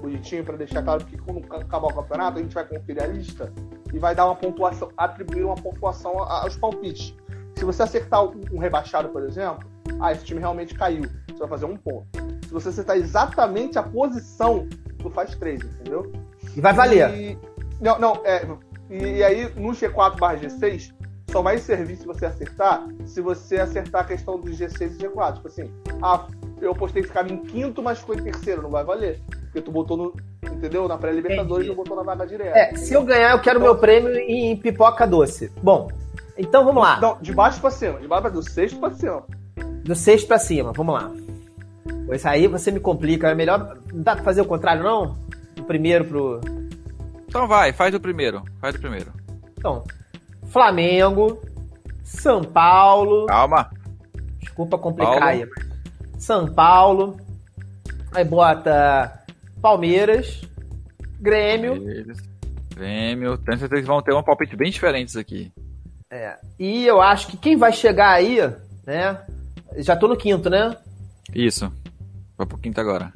[0.00, 3.52] bonitinho pra deixar claro que quando acabar o campeonato a gente vai conferir a lista
[3.92, 7.14] e vai dar uma pontuação, atribuir uma pontuação aos palpites.
[7.56, 9.68] Se você acertar um rebaixado, por exemplo,
[10.00, 12.06] ah, esse time realmente caiu, você vai fazer um ponto.
[12.46, 14.68] Se você acertar exatamente a posição,
[14.98, 16.12] tu faz três, entendeu?
[16.56, 17.14] E vai valer.
[17.14, 17.38] E,
[17.80, 18.46] não, não, é.
[18.90, 20.94] E, aí, no G4 barra G6,
[21.30, 25.34] só vai servir se você acertar, se você acertar a questão dos G6 e G4.
[25.34, 25.72] Tipo assim,
[26.02, 26.26] ah,
[26.60, 29.20] eu postei ficava em quinto, mas ficou em terceiro, não vai valer.
[29.48, 30.14] Porque tu botou no.
[30.42, 30.86] Entendeu?
[30.86, 32.58] Na pré-Libertadores não botou na vaga direta.
[32.58, 35.50] É, se eu ganhar, eu quero meu prêmio em pipoca doce.
[35.62, 35.90] Bom,
[36.36, 37.00] então vamos lá.
[37.00, 39.22] Não, de baixo pra cima, de baixo pra do sexto pra cima.
[39.84, 41.10] Do sexto pra cima, vamos lá.
[42.06, 43.28] Pois aí você me complica.
[43.28, 43.78] É melhor.
[43.92, 45.16] Não dá pra fazer o contrário, não?
[45.56, 46.40] Do primeiro pro.
[47.26, 48.42] Então vai, faz o primeiro.
[48.60, 49.12] Faz o primeiro.
[49.56, 49.84] Então.
[50.46, 51.40] Flamengo.
[52.02, 53.26] São Paulo.
[53.26, 53.70] Calma.
[54.38, 55.28] Desculpa complicar Paulo.
[55.28, 55.46] aí.
[56.18, 57.16] São Paulo.
[58.14, 59.17] Aí bota
[59.60, 60.42] Palmeiras,
[61.20, 61.82] Grêmio.
[62.74, 63.38] Grêmio.
[63.38, 65.52] Tenho certeza que vão ter um palpite bem diferentes aqui.
[66.10, 68.38] É, e eu acho que quem vai chegar aí,
[68.86, 69.20] né?
[69.76, 70.76] Já tô no quinto, né?
[71.34, 71.70] Isso.
[72.36, 73.12] Vai pro quinto agora.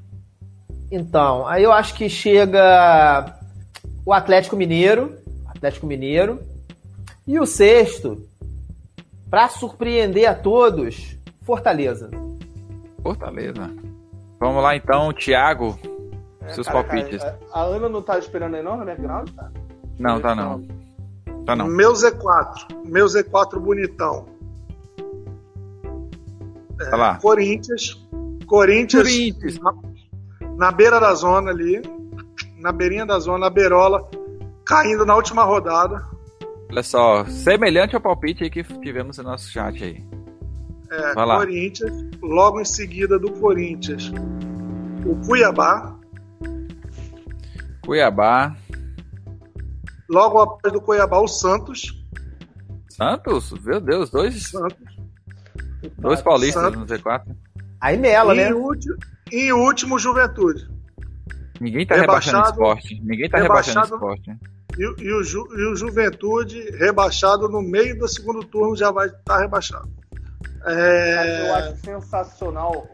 [0.90, 3.34] Então, aí eu acho que chega
[4.04, 5.16] o Atlético Mineiro.
[5.46, 6.40] Atlético Mineiro.
[7.26, 8.28] E o sexto,
[9.30, 12.10] pra surpreender a todos, Fortaleza.
[13.00, 13.70] Fortaleza.
[14.40, 15.78] Vamos lá então, Thiago.
[16.48, 17.22] Seus Cara, palpites.
[17.22, 19.30] cara, a, a Ana não tá esperando aí não no background?
[19.30, 19.50] Tá?
[19.98, 20.66] Não, tá não.
[21.44, 21.66] Tá não.
[21.66, 22.86] Meu Z4.
[22.86, 24.26] Meu Z4 bonitão.
[26.78, 27.18] Tá lá.
[27.18, 28.00] Corinthians.
[28.46, 29.08] Corinthians.
[29.08, 29.58] Corinthians.
[29.60, 29.74] Na,
[30.56, 31.80] na beira da zona ali.
[32.58, 34.08] Na beirinha da zona, na beirola.
[34.64, 36.04] Caindo na última rodada.
[36.70, 40.02] Olha só, semelhante ao palpite aí que tivemos no nosso chat aí.
[40.90, 41.36] É, Vai lá.
[41.38, 41.92] Corinthians.
[42.22, 44.10] Logo em seguida do Corinthians.
[45.04, 45.96] O Cuiabá.
[47.84, 48.54] Cuiabá.
[50.08, 52.04] Logo após do Cuiabá, o Santos.
[52.90, 53.50] Santos?
[53.64, 54.96] Meu Deus, dois, Santos.
[55.98, 56.78] dois paulistas Santos.
[56.80, 57.34] no Z4.
[57.80, 58.52] Aí Mela, e, né?
[58.52, 58.96] último,
[59.30, 60.70] e último, Juventude.
[61.60, 63.00] Ninguém tá rebaixando o Rebaixado- esporte.
[63.04, 64.52] Ninguém tá rebaixando o rebaixado- esporte.
[64.78, 68.90] E, o- e o, Ju- e o Juventude rebaixado no meio do segundo turno já
[68.90, 69.88] vai estar rebaixado.
[70.64, 72.86] Mas É, eu acho sensacional.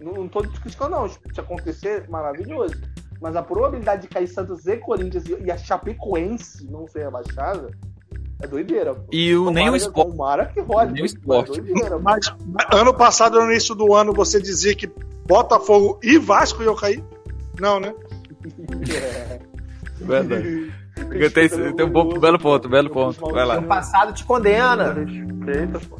[0.00, 1.08] Não, tô criticando, não.
[1.08, 2.74] Se acontecer, maravilhoso.
[3.20, 7.70] Mas a probabilidade de cair Santos e Corinthians e a Chapecoense não ser rebaixada
[8.40, 8.94] é doideira.
[8.94, 9.02] pô.
[9.12, 10.10] E o, nem o esporte.
[10.12, 10.92] Tomara que role.
[10.92, 11.60] Nem o esporte.
[11.60, 12.32] é mas
[12.72, 14.86] ano passado, no início do ano, você dizia que
[15.26, 17.02] Botafogo e Vasco iam cair?
[17.60, 17.92] Não, né?
[18.94, 19.40] É.
[20.00, 20.72] Verdade.
[21.10, 23.20] Eu tenho- eu tenho um bom- belo ponto, belo ponto.
[23.32, 23.58] Vai lá.
[23.58, 24.92] O passado te condena.
[24.92, 25.98] Respeita, pô.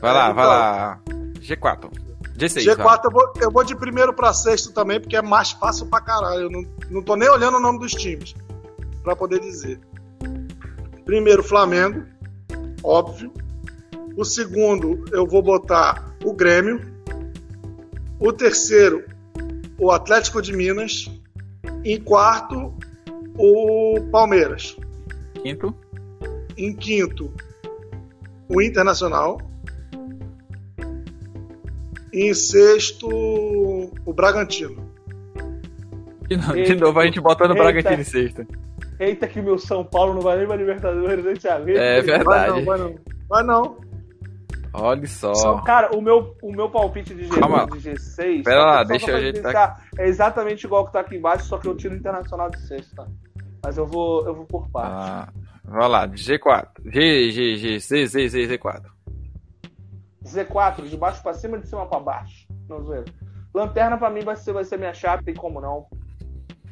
[0.00, 1.00] Vai lá, vai lá.
[1.40, 1.88] G4.
[2.46, 2.76] G6.
[2.76, 2.98] vai.
[2.98, 6.00] G4 eu vou, eu vou de primeiro pra sexto também, porque é mais fácil pra
[6.00, 6.42] caralho.
[6.42, 8.34] Eu não, não tô nem olhando o nome dos times
[9.02, 9.80] pra poder dizer.
[11.04, 12.04] Primeiro, Flamengo,
[12.82, 13.32] óbvio.
[14.16, 16.92] O segundo, eu vou botar o Grêmio.
[18.18, 19.04] O terceiro,
[19.78, 21.10] o Atlético de Minas.
[21.84, 22.74] Em quarto,
[23.36, 24.76] o Palmeiras.
[25.42, 25.74] Quinto.
[26.56, 27.32] Em quinto,
[28.48, 29.40] o Internacional.
[32.12, 34.92] E em sexto, o Bragantino.
[36.28, 36.74] De novo, de Eita.
[36.74, 37.54] novo a gente botando o.
[37.54, 38.46] Bragantino em sexta.
[39.00, 41.70] Eita, que meu São Paulo não vai nem pra Libertadores, né, Thiago?
[41.70, 42.24] É Eita.
[42.24, 42.50] Vai verdade.
[42.50, 42.94] não, vai não.
[43.28, 43.76] Vai não.
[44.74, 45.60] Olha só.
[45.62, 47.66] Cara, o meu, o meu palpite de, G, Calma.
[47.66, 48.42] de G6.
[48.44, 51.68] Pera lá, deixa eu ajeitar evidenciar, É exatamente igual que tá aqui embaixo, só que
[51.68, 53.06] eu tiro o internacional de sexta.
[53.62, 54.90] Mas eu vou, eu vou por parte.
[54.90, 55.28] Ah,
[55.64, 56.68] vai lá, G4.
[56.86, 58.82] G, G, G, Z, Z, Z, Z4.
[60.24, 62.46] Z4, de baixo pra cima, de cima pra baixo.
[62.68, 63.04] Não zoeira.
[63.54, 65.86] Lanterna pra mim vai ser, vai ser minha chapa, tem como não.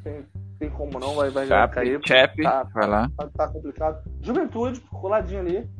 [0.03, 0.24] Tem,
[0.59, 2.01] tem como não, vai, vai Chap, cair.
[2.07, 2.62] Chap, Tá.
[2.74, 3.11] vai lá.
[3.16, 4.03] Tá, tá complicado.
[4.22, 5.70] Juventude, coladinho ali.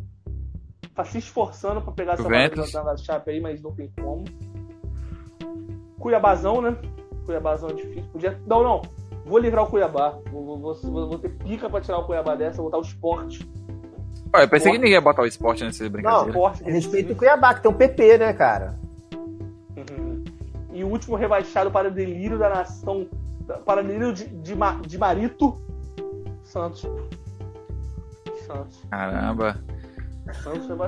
[0.95, 2.73] Tá se esforçando pra pegar essa Juventus.
[2.73, 4.25] vaga da chapa aí, mas não tem como.
[5.99, 6.77] Cuiabazão, né?
[7.25, 8.11] Cuiabazão é difícil.
[8.13, 8.41] Podia...
[8.47, 8.83] Não, não.
[9.25, 10.19] Vou livrar o Cuiabá.
[10.31, 13.49] Vou, vou, vou, vou- ter pica pra tirar o Cuiabá dessa, vou botar o esporte.
[14.33, 16.29] Olha, eu pensei que ninguém ia botar o esporte nessa brincadeira.
[16.29, 16.63] Esporte.
[16.65, 18.79] Respeita o Cuiabá, que tem um PP, né, cara?
[19.77, 20.25] Uhum.
[20.73, 23.07] E o último rebaixado para o delírio da nação.
[23.67, 24.55] Para o delírio de, de,
[24.87, 25.61] de Marito.
[26.45, 26.87] Santos.
[28.47, 28.85] Santos.
[28.91, 29.59] Caramba.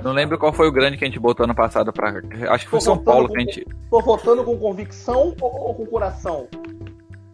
[0.05, 2.11] Não lembro qual foi o grande que a gente botou ano passado pra.
[2.51, 3.67] Acho que foi Tô São Paulo com- que a gente.
[3.91, 6.47] Tô votando com convicção ou, ou com coração?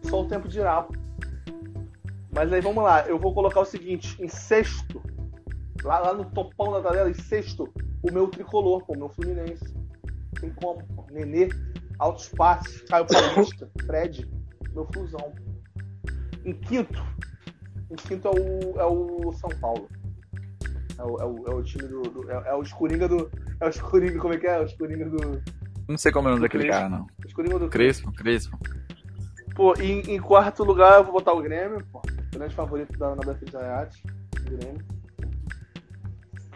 [0.03, 0.87] Só o tempo dirá.
[2.33, 5.03] Mas aí vamos lá, eu vou colocar o seguinte, em sexto,
[5.85, 7.73] lá, lá no topão da tabela, em sexto,
[8.03, 9.75] o meu tricolor, pô, o meu Fluminense.
[10.41, 11.07] Tem como, pô.
[11.11, 11.49] Nenê,
[11.99, 14.29] altos passes, Caio Paulista, Fred,
[14.73, 15.33] meu Flusão.
[16.45, 17.03] Em quinto,
[17.91, 19.89] em quinto é o, é o São Paulo.
[20.99, 22.03] É o, é o, é o time do.
[22.03, 23.31] do- é, é o Escoringa do.
[23.61, 24.57] É o Escoringa, como é que é?
[24.57, 25.43] É o Escoringa do.
[25.89, 26.81] Não sei como é o nome daquele Crespo.
[26.83, 27.07] cara, não.
[27.27, 28.59] Escoringa do Crespo, Crespo.
[29.55, 32.01] Pô, em, em quarto lugar eu vou botar o Grêmio, pô.
[32.33, 33.51] Grande favorito da Ana Beatriz.
[34.45, 34.85] Grêmio.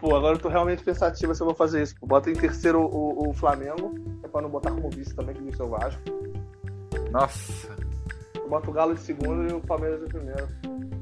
[0.03, 1.95] Pô, agora eu tô realmente pensativo se eu vou fazer isso.
[1.97, 2.05] Pô.
[2.05, 5.61] Bota em terceiro o, o Flamengo, é pra não botar como vice também, que vice
[5.61, 6.01] é o Vasco.
[7.09, 7.69] Nossa.
[8.35, 10.45] Eu boto o Galo em segundo e o Palmeiras em primeiro.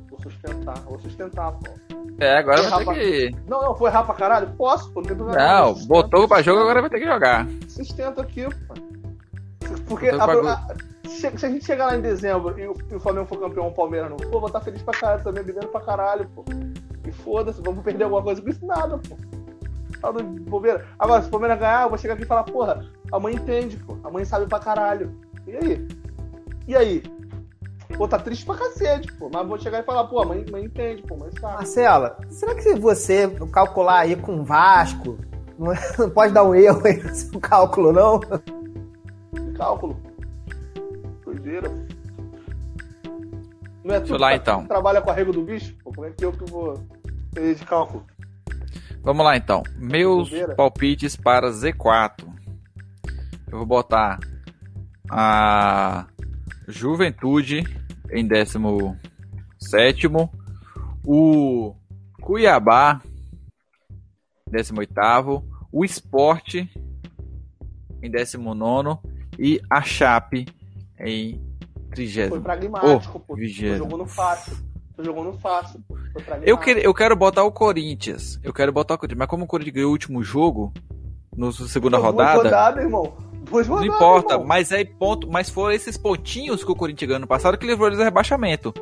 [0.08, 1.72] Vou sustentar, vou sustentar, pô.
[2.20, 2.98] É, agora vai ter rapaz.
[3.00, 3.32] que.
[3.48, 4.54] Não, não, foi errar pra caralho?
[4.56, 5.44] Posso, pô, não tem problema.
[5.48, 7.48] Não, Sustento, botou pra jogo, agora vai ter que jogar.
[7.68, 8.74] Sustento aqui, pô.
[9.88, 10.68] Porque a- pra a-
[11.10, 13.74] se, a gente chegar lá em dezembro e o, e o Flamengo for campeão, o
[13.74, 16.46] Palmeiras não, pô, vou estar feliz pra caralho também, bebendo pra caralho, pô.
[17.12, 18.66] E foda-se, vamos perder alguma coisa com isso?
[18.66, 19.18] Nada, pô.
[20.00, 20.86] Tá do bobeira.
[20.98, 23.76] Agora, se o Palmeiras ganhar, eu vou chegar aqui e falar, porra, a mãe entende,
[23.78, 23.98] pô.
[24.04, 25.14] A mãe sabe pra caralho.
[25.46, 25.88] E aí?
[26.68, 27.04] E aí?
[27.98, 29.30] Pô, tá triste pra cacete, pô.
[29.32, 31.56] Mas vou chegar e falar, pô, a mãe, mãe entende, pô, mãe sabe.
[31.56, 35.18] Marcela, será que se você calcular aí com o Vasco,
[35.60, 38.22] não, é- não pode dar um erro aí no seu cálculo, não?
[39.58, 39.98] Cálculo.
[41.26, 41.70] Doideira.
[43.84, 44.66] Não é Deixa tu lá, que então.
[44.66, 45.76] trabalha com a régua do bicho?
[45.84, 46.76] Pô, como é que eu que vou
[47.34, 48.06] de cálculo?
[49.04, 49.64] Vamos lá então.
[49.78, 52.30] Meus palpites para Z4.
[53.52, 54.20] Eu vou botar
[55.10, 56.06] a
[56.68, 57.64] Juventude
[58.12, 60.08] em 17.
[61.04, 61.76] O
[62.22, 63.02] Cuiabá,
[64.48, 65.44] 18.
[65.72, 66.70] O Esporte
[68.04, 69.00] em 19.
[69.40, 70.46] E a Chape
[71.00, 71.42] em
[71.92, 72.30] 30.
[72.30, 73.38] Foi pragmático, Oh, pô.
[73.42, 74.56] Jogou no fácil.
[74.96, 75.98] Tu jogou no fácil, pô.
[76.14, 76.24] Foi.
[76.44, 78.40] Eu, quero, eu quero botar o Corinthians.
[78.44, 79.20] Eu quero botar o Corinthians.
[79.20, 80.74] Mas como o Corinthians ganhou o último jogo,
[81.36, 83.14] na segunda Duas rodada, irmão.
[83.52, 84.34] Não importa.
[84.34, 84.48] irmão.
[84.48, 85.30] Mas aí ponto.
[85.30, 88.74] Mas foram esses pontinhos que o Corinthians ganhou ano passado que livrou eles do rebaixamento.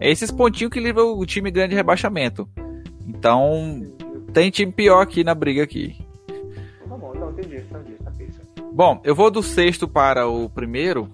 [0.00, 2.48] É esses pontinhos que livrou o time grande de rebaixamento.
[3.06, 3.82] Então,
[4.32, 5.96] tem time pior aqui na briga aqui.
[6.88, 7.96] Tá bom, não, entendi, entendi,
[8.28, 8.40] isso.
[8.72, 11.10] Bom, eu vou do sexto para o primeiro,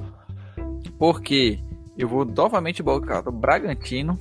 [0.98, 1.58] porque
[1.96, 4.18] eu vou novamente botar o Bragantino.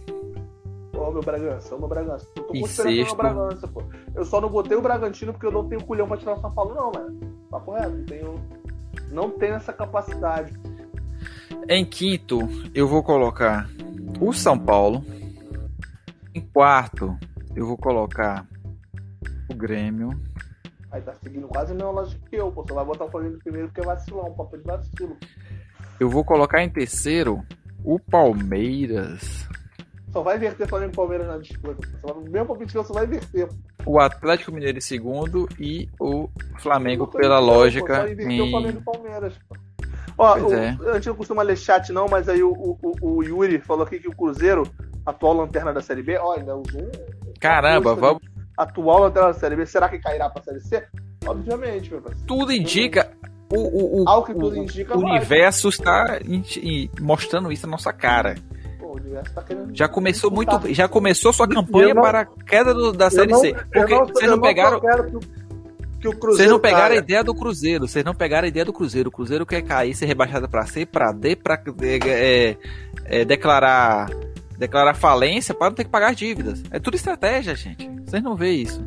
[0.95, 2.27] Ó, meu Bragança, ó, meu Bragança.
[2.35, 2.87] Eu tô no sexto.
[2.87, 3.83] meu Bragança, pô.
[4.15, 6.51] Eu só não botei o Bragantino porque eu não tenho culhão pra tirar o São
[6.51, 7.19] Paulo, não, mano.
[7.49, 8.35] Papo reto, não tenho.
[9.09, 10.53] Não tenho essa capacidade.
[11.67, 12.39] Em quinto,
[12.73, 13.67] eu vou colocar
[14.19, 15.03] o São Paulo.
[16.33, 17.15] Em quarto,
[17.55, 18.47] eu vou colocar
[19.49, 20.09] o Grêmio.
[20.91, 22.63] Aí tá seguindo quase a mesma lógica que eu, pô.
[22.63, 25.17] Você vai botar o Flamengo primeiro porque é vacilão, um papo de vacilo.
[25.99, 27.43] Eu vou colocar em terceiro
[27.83, 29.47] o Palmeiras.
[30.13, 31.75] Só vai inverter Flamengo e Palmeiras na disputa.
[31.75, 31.81] pô.
[32.07, 33.49] Você vai, o mesmo palpite só vai inverter.
[33.85, 38.79] O Atlético Mineiro em segundo e o Flamengo, pela lógica, pô, Só inverter o Flamengo
[38.79, 39.55] e Palmeiras, pô.
[40.15, 40.77] Ó, o- é.
[40.91, 43.97] a gente não costuma ler chat, não, mas aí o, o, o- Yuri falou aqui
[43.99, 44.61] que o Cruzeiro,
[45.03, 46.87] atual lanterna da Série B, ó, ainda usou
[47.39, 48.21] Caramba, vamos...
[48.55, 50.83] atual lanterna da Série B, será que cairá pra Série C?
[51.25, 52.27] Obviamente, meu parceiro.
[52.27, 53.11] tudo indica...
[53.51, 55.11] O, o, o, Ao que tudo indica, o vai.
[55.11, 56.19] universo está
[56.99, 58.33] mostrando isso na nossa cara.
[58.93, 59.75] O universo tá querendo.
[59.75, 63.39] Já começou muito, já começou sua campanha não- para a queda do- da Série não-
[63.39, 63.53] C.
[63.73, 66.97] Porque não- vocês não pegaram, vocês não pegaram a caia.
[66.99, 67.87] ideia do Cruzeiro.
[67.87, 69.09] Vocês não pegaram a ideia do Cruzeiro.
[69.09, 71.59] O Cruzeiro quer cair, ser rebaixado para C, para D, para
[72.05, 72.57] é,
[73.05, 74.09] é, declarar
[74.57, 76.61] declarar falência para não ter que pagar as dívidas.
[76.69, 77.89] É tudo estratégia, gente.
[78.05, 78.85] Vocês não veem isso.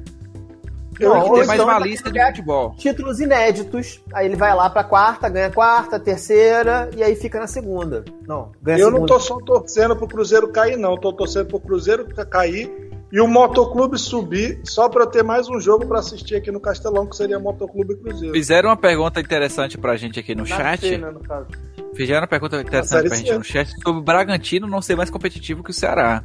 [0.99, 2.75] Eu Não, Tem ou que ter mais então uma lista de futebol.
[2.77, 7.47] Títulos inéditos, aí ele vai lá pra quarta, ganha quarta, terceira, e aí fica na
[7.47, 8.05] segunda.
[8.27, 8.99] Não, ganha Eu segunda.
[9.01, 10.97] não tô só torcendo pro Cruzeiro cair, não.
[10.97, 12.71] Tô torcendo pro Cruzeiro cair
[13.13, 16.61] e o Motoclube subir só pra eu ter mais um jogo pra assistir aqui no
[16.61, 18.35] Castelão, que seria Motoclube e Cruzeiro.
[18.35, 20.81] Fizeram uma pergunta interessante pra gente aqui no Na chat.
[20.81, 21.47] C, né, no caso.
[21.95, 23.23] Fizeram uma pergunta interessante pra C.
[23.25, 26.25] gente no chat sobre o Bragantino não ser mais competitivo que o Ceará.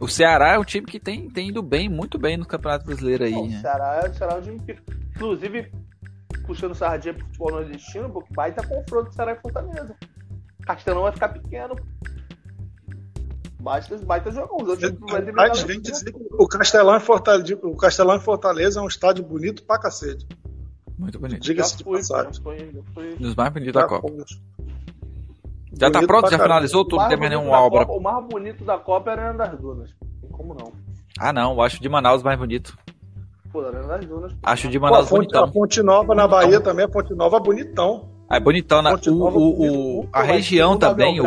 [0.00, 3.24] O Ceará é um time que tem, tem ido bem, muito bem no Campeonato Brasileiro
[3.24, 3.34] aí.
[3.34, 3.60] Pô, o né?
[3.60, 4.78] Ceará, o Ceará é um time que.
[5.14, 5.70] Inclusive,
[6.46, 9.94] puxando sardinha pro futebol nordestino, pô, que baita confronto Ceará e Fortaleza.
[10.64, 11.76] Castelão vai ficar pequeno.
[13.60, 14.56] Baita, baita jogão.
[14.56, 18.80] Os outros times vai vem dizer que o Castelão, em Fortaleza, o Castelão em Fortaleza
[18.80, 20.26] é um estádio bonito pra cacete.
[20.98, 21.40] Muito bonito.
[21.40, 22.32] Diga-se de fui, passagem.
[23.18, 24.24] dos mais bonitos da Tá Copa.
[25.72, 26.24] Já tá pronto?
[26.24, 26.42] Já caramba.
[26.44, 27.08] finalizou O tudo?
[27.08, 27.86] Tem nenhuma da obra.
[27.86, 29.90] Copa- o mais bonito da Copa era a Arena das Dunas.
[30.32, 30.72] Como não.
[31.18, 31.52] Ah, não.
[31.52, 32.76] Eu acho de Manaus mais bonito.
[33.52, 34.32] Pô, Arena das Dunas.
[34.42, 35.44] Acho de Pô, a, Manaus bonitão.
[35.44, 38.08] a Ponte Nova na Bahia também, a Ponte Nova é bonitão.
[38.28, 38.80] Ah, é bonitão.
[38.82, 41.20] Na, Ponte o, Nova, o, o- a região também.
[41.20, 41.24] O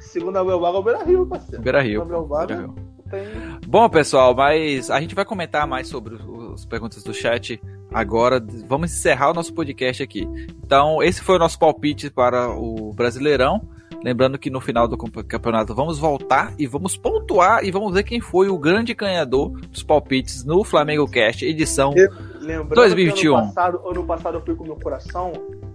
[0.00, 1.62] Segundo a Abel Braga, é o Beira Rio, parceiro.
[1.62, 2.04] Beira Rio.
[2.04, 2.74] Beira Rio.
[3.10, 3.24] tem.
[3.66, 6.16] Bom, pessoal, mas a gente vai comentar mais sobre
[6.54, 7.60] as perguntas do chat
[7.92, 8.42] agora.
[8.66, 10.26] Vamos encerrar o nosso podcast aqui.
[10.64, 13.60] Então, esse foi o nosso palpite para o Brasileirão.
[14.02, 18.04] Lembrando que no final do campe- campeonato vamos voltar e vamos pontuar e vamos ver
[18.04, 21.92] quem foi o grande ganhador dos palpites no Flamengo Cast, edição.
[22.40, 23.20] Lembrando 2021.
[23.20, 25.32] que ano passado, ano passado eu fui com o meu coração,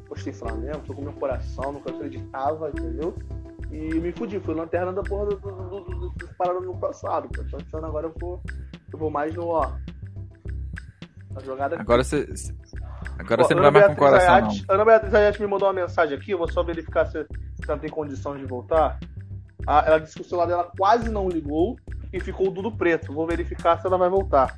[0.08, 3.14] postei Flamengo, fui com o meu coração, nunca acreditava, entendeu?
[3.72, 7.28] E me fudi, fui lanterna da porra do, do, do, do, parada no passado.
[7.28, 7.42] pô.
[7.42, 8.40] Então esse ano agora eu vou,
[8.92, 9.70] eu vou mais no, ó.
[11.32, 12.28] Na jogada Agora você.
[13.18, 14.50] Agora Ó, você não vai mais com o coração, não.
[14.50, 17.26] Ayat- Ana Beatriz Ayat me mandou uma mensagem aqui, eu vou só verificar se,
[17.68, 19.00] ela tem condição de voltar.
[19.66, 21.78] Ah, ela disse que o celular dela quase não ligou
[22.12, 23.14] e ficou o Dudo preto.
[23.14, 24.54] Vou verificar se ela vai voltar.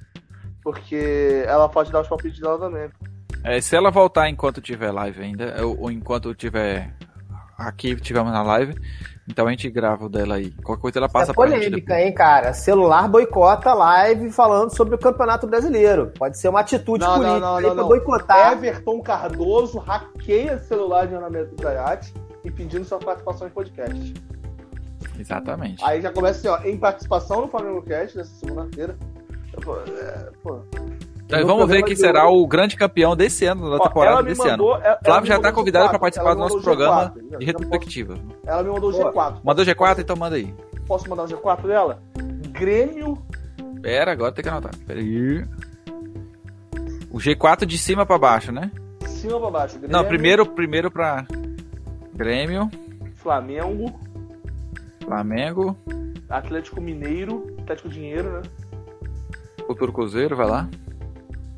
[0.64, 2.90] Porque ela pode dar os palpites dela também.
[3.44, 6.92] É, se ela voltar enquanto tiver live ainda, ou, ou enquanto tiver
[7.58, 8.74] aqui tivemos na live.
[9.28, 10.52] Então a gente grava o dela aí.
[10.64, 12.54] Qualquer coisa ela passa é pra gente polêmica, hein, cara?
[12.54, 16.12] Celular boicota live falando sobre o Campeonato Brasileiro.
[16.18, 17.88] Pode ser uma atitude Não, não, política não, aí não, pra não.
[17.88, 18.54] boicotar.
[18.54, 21.16] Everton Cardoso hackeia celular de
[21.56, 22.14] da Iate
[22.44, 24.14] e pedindo sua participação em podcast.
[25.20, 25.84] Exatamente.
[25.84, 28.96] Aí já começa assim, ó, em participação no Flamengo Cast nessa segunda-feira.
[29.64, 30.62] Pô, é, pô.
[31.26, 34.42] Então no vamos ver quem será hoje- o grande campeão desse ano, da temporada desse
[34.48, 34.52] ano.
[34.64, 37.46] mandou- ela Flávio já está convidado G4, para participar do nosso mandou G4, programa de
[37.46, 38.16] retrospectiva.
[38.46, 39.36] Ela me mandou o Pô, G4.
[39.44, 40.54] Mandou G4, então manda aí.
[40.88, 42.00] Posso mandar o G4 dela?
[42.52, 43.18] Grêmio.
[43.82, 44.72] Pera, agora tem que anotar.
[44.86, 45.44] Pera aí.
[47.12, 48.70] O G4 de cima pra baixo, né?
[49.00, 49.80] de Cima pra baixo.
[49.80, 51.26] Grêmio, Não, primeiro, primeiro pra
[52.14, 52.70] Grêmio,
[53.16, 53.92] Flamengo.
[55.04, 55.76] Flamengo,
[56.30, 57.46] Atlético Mineiro.
[57.62, 58.42] Atlético Dinheiro, né?
[59.66, 60.70] Futuro Cruzeiro, vai lá.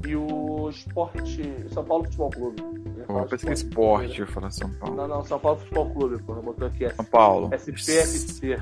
[0.08, 1.44] E o Esporte.
[1.74, 2.62] São Paulo Futebol Clube.
[2.98, 4.96] Eu Pô, parece que Sport esporte, eu falar São Paulo.
[4.96, 6.34] Não, não, São Paulo Futebol Clube, pô.
[6.36, 7.50] Botou aqui São Paulo.
[7.54, 8.60] SPFC.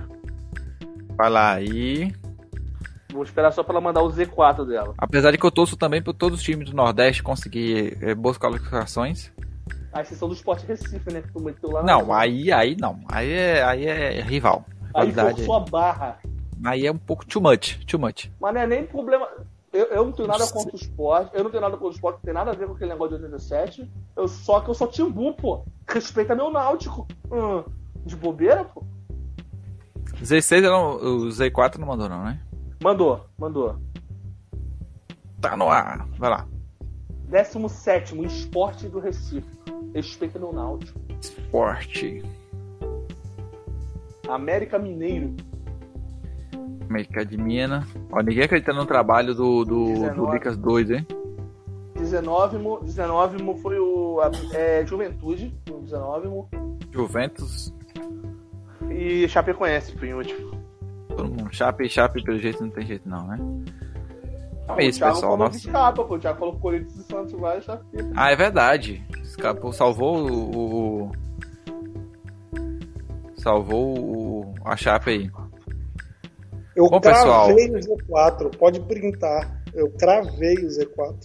[1.15, 2.13] Vai lá aí.
[3.13, 4.93] Vou esperar só pra ela mandar o Z4 dela.
[4.97, 8.37] Apesar de que eu torço também para todos os times do Nordeste conseguir eh, boas
[8.37, 9.31] qualificações.
[9.93, 11.21] A exceção do Sport Recife, né?
[11.21, 12.99] Que tu meteu lá na- Não, aí, aí não.
[13.07, 14.65] Aí é, aí é rival.
[14.93, 16.19] Aí forçou a barra.
[16.65, 18.29] Aí é um pouco too much, too much.
[18.39, 19.27] Mas não é nem problema.
[19.76, 21.32] Eu, eu não tenho nada contra o esporte.
[21.34, 23.17] Eu não tenho nada contra o esporte, não tem nada a ver com aquele negócio
[23.17, 23.91] de 87.
[24.15, 25.65] Eu, só que eu sou timbu, pô.
[25.88, 27.07] Respeita meu náutico.
[27.32, 27.63] Hum,
[28.05, 28.84] de bobeira, pô.
[30.19, 32.39] 16 eu não- o Z4 não mandou não, né?
[32.82, 33.76] Mandou, mandou.
[35.41, 36.07] Tá no ar.
[36.17, 36.47] Vai lá.
[37.28, 39.47] 17 esporte do Recife.
[39.93, 40.99] Respeita meu náutico.
[41.21, 42.23] Esporte.
[44.28, 45.36] América Mineiro.
[46.89, 47.86] América de Minas.
[48.11, 50.19] Ó, ninguém acredita no trabalho do, do, do 19.
[50.33, 51.07] Lucas doido, hein?
[51.95, 54.19] 19, 19 foi o
[54.53, 55.53] é, Juventude.
[55.71, 56.29] o 19
[56.91, 57.73] Juventus.
[58.89, 60.51] e Chapecoense foi o último.
[61.09, 61.47] Todo mundo.
[61.53, 63.38] Chape, Chape, pelo jeito não tem jeito não, né?
[64.63, 65.38] Então é isso, o pessoal.
[65.38, 65.57] Nossa.
[65.57, 66.15] escapa, pô.
[66.15, 67.86] O Thiago falou Corinthians e Santos vai, Chape.
[68.15, 69.03] Ah, é verdade.
[69.23, 71.03] Escapou, salvou o.
[71.07, 71.11] o-
[73.38, 75.31] Salvou o, a Chape aí.
[76.76, 77.45] Eu Bom, pessoal.
[77.47, 79.61] cravei o Z4, pode printar.
[79.73, 81.15] Eu cravei o Z4.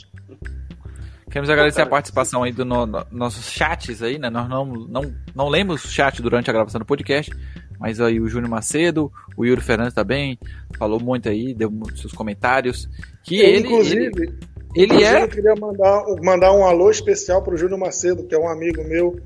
[1.31, 4.29] Queremos agradecer a participação aí dos no, no- nossos chats aí, né?
[4.31, 7.31] Nós não, não, não lemos o chat durante a gravação do podcast,
[7.79, 10.37] mas aí o Júnior Macedo, o Yuri Fernandes também,
[10.77, 12.89] falou muito aí, deu muitos seus comentários.
[13.23, 14.39] Que Eu, ele, inclusive, ele,
[14.75, 15.23] ele inclusive, é.
[15.23, 19.21] eu queria mandar, mandar um alô especial pro Júnior Macedo, que é um amigo meu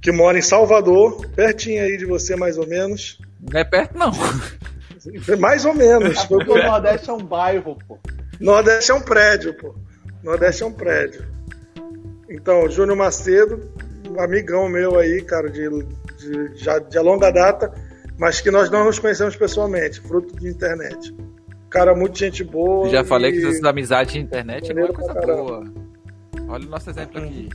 [0.00, 3.18] que mora em Salvador, pertinho aí de você, mais ou menos.
[3.52, 4.12] Não é perto, não.
[5.38, 6.22] Mais ou menos.
[6.24, 7.98] Foi Porque o Nordeste é um bairro, pô.
[8.40, 9.74] Nordeste é um prédio, pô.
[10.22, 11.24] Nordeste é um prédio.
[12.28, 13.60] Então, Júnior Macedo,
[14.08, 17.72] um amigão meu aí, cara, de, de, já de longa data,
[18.18, 21.14] mas que nós não nos conhecemos pessoalmente, fruto de internet.
[21.68, 22.88] Cara, muito gente boa.
[22.88, 25.64] Já falei e- que essas amizades de internet não é Maneiro coisa boa.
[26.48, 27.48] Olha o nosso exemplo aqui.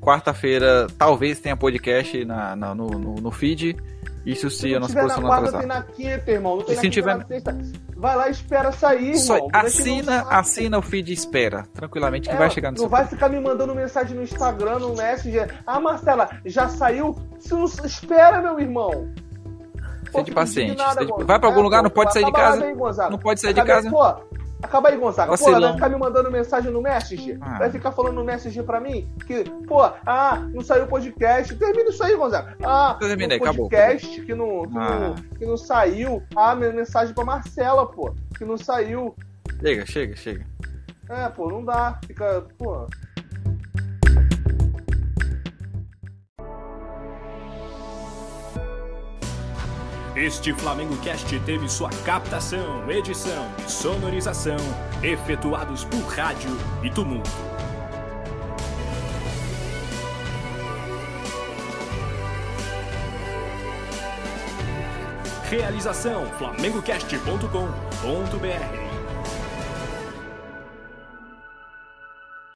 [0.00, 3.76] Quarta-feira, talvez tenha podcast na, na- no, no, no feed.
[4.32, 6.56] Isso se Se a não tiver na não quarta, tem na quinta, irmão.
[6.56, 7.56] Não tem E se tiver- na sexta.
[7.96, 9.50] Vai lá e espera sair, Só irmão.
[9.52, 11.64] Assina, assina o feed e espera.
[11.74, 14.78] Tranquilamente que É, vai chegar no não seu vai ficar me mandando mensagem no Instagram,
[14.80, 15.54] no Messenger.
[15.66, 17.16] Ah, Marcela, já saiu?
[17.38, 19.08] Se não espera, meu irmão.
[20.10, 20.70] Seja fico paciente.
[20.80, 21.24] Seja- Gonzaga.
[21.24, 22.64] vai pra algum É, lugar, não pode sair de casa?
[23.10, 23.90] Não pode sair de Acaba aí, casa?
[23.90, 24.27] Pô,
[24.62, 25.36] acaba aí, Gonzaga.
[25.36, 27.38] Pô, vai ficar me mandando mensagem no Messenger?
[27.40, 27.58] Ah.
[27.58, 29.08] Vai ficar falando no Messenger pra mim?
[29.26, 31.54] Que, pô, ah, não saiu o podcast.
[31.56, 32.56] Termina isso aí, Gonzaga.
[32.64, 34.98] Ah, terminei, acabou, podcast Que, não, que, Ah.
[34.98, 36.22] não, que não saiu.
[36.36, 38.14] Ah, minha mensagem pra Marcela, pô.
[38.36, 39.14] Que não saiu.
[39.60, 40.46] Chega, chega, chega.
[41.10, 41.98] É, pô, não dá.
[42.06, 42.86] Fica, pô.
[50.18, 54.56] Este Flamengo Cast teve sua captação, edição e sonorização
[55.00, 56.50] efetuados por rádio
[56.82, 57.30] e tumulto.
[65.48, 68.87] Realização flamengocast.com.br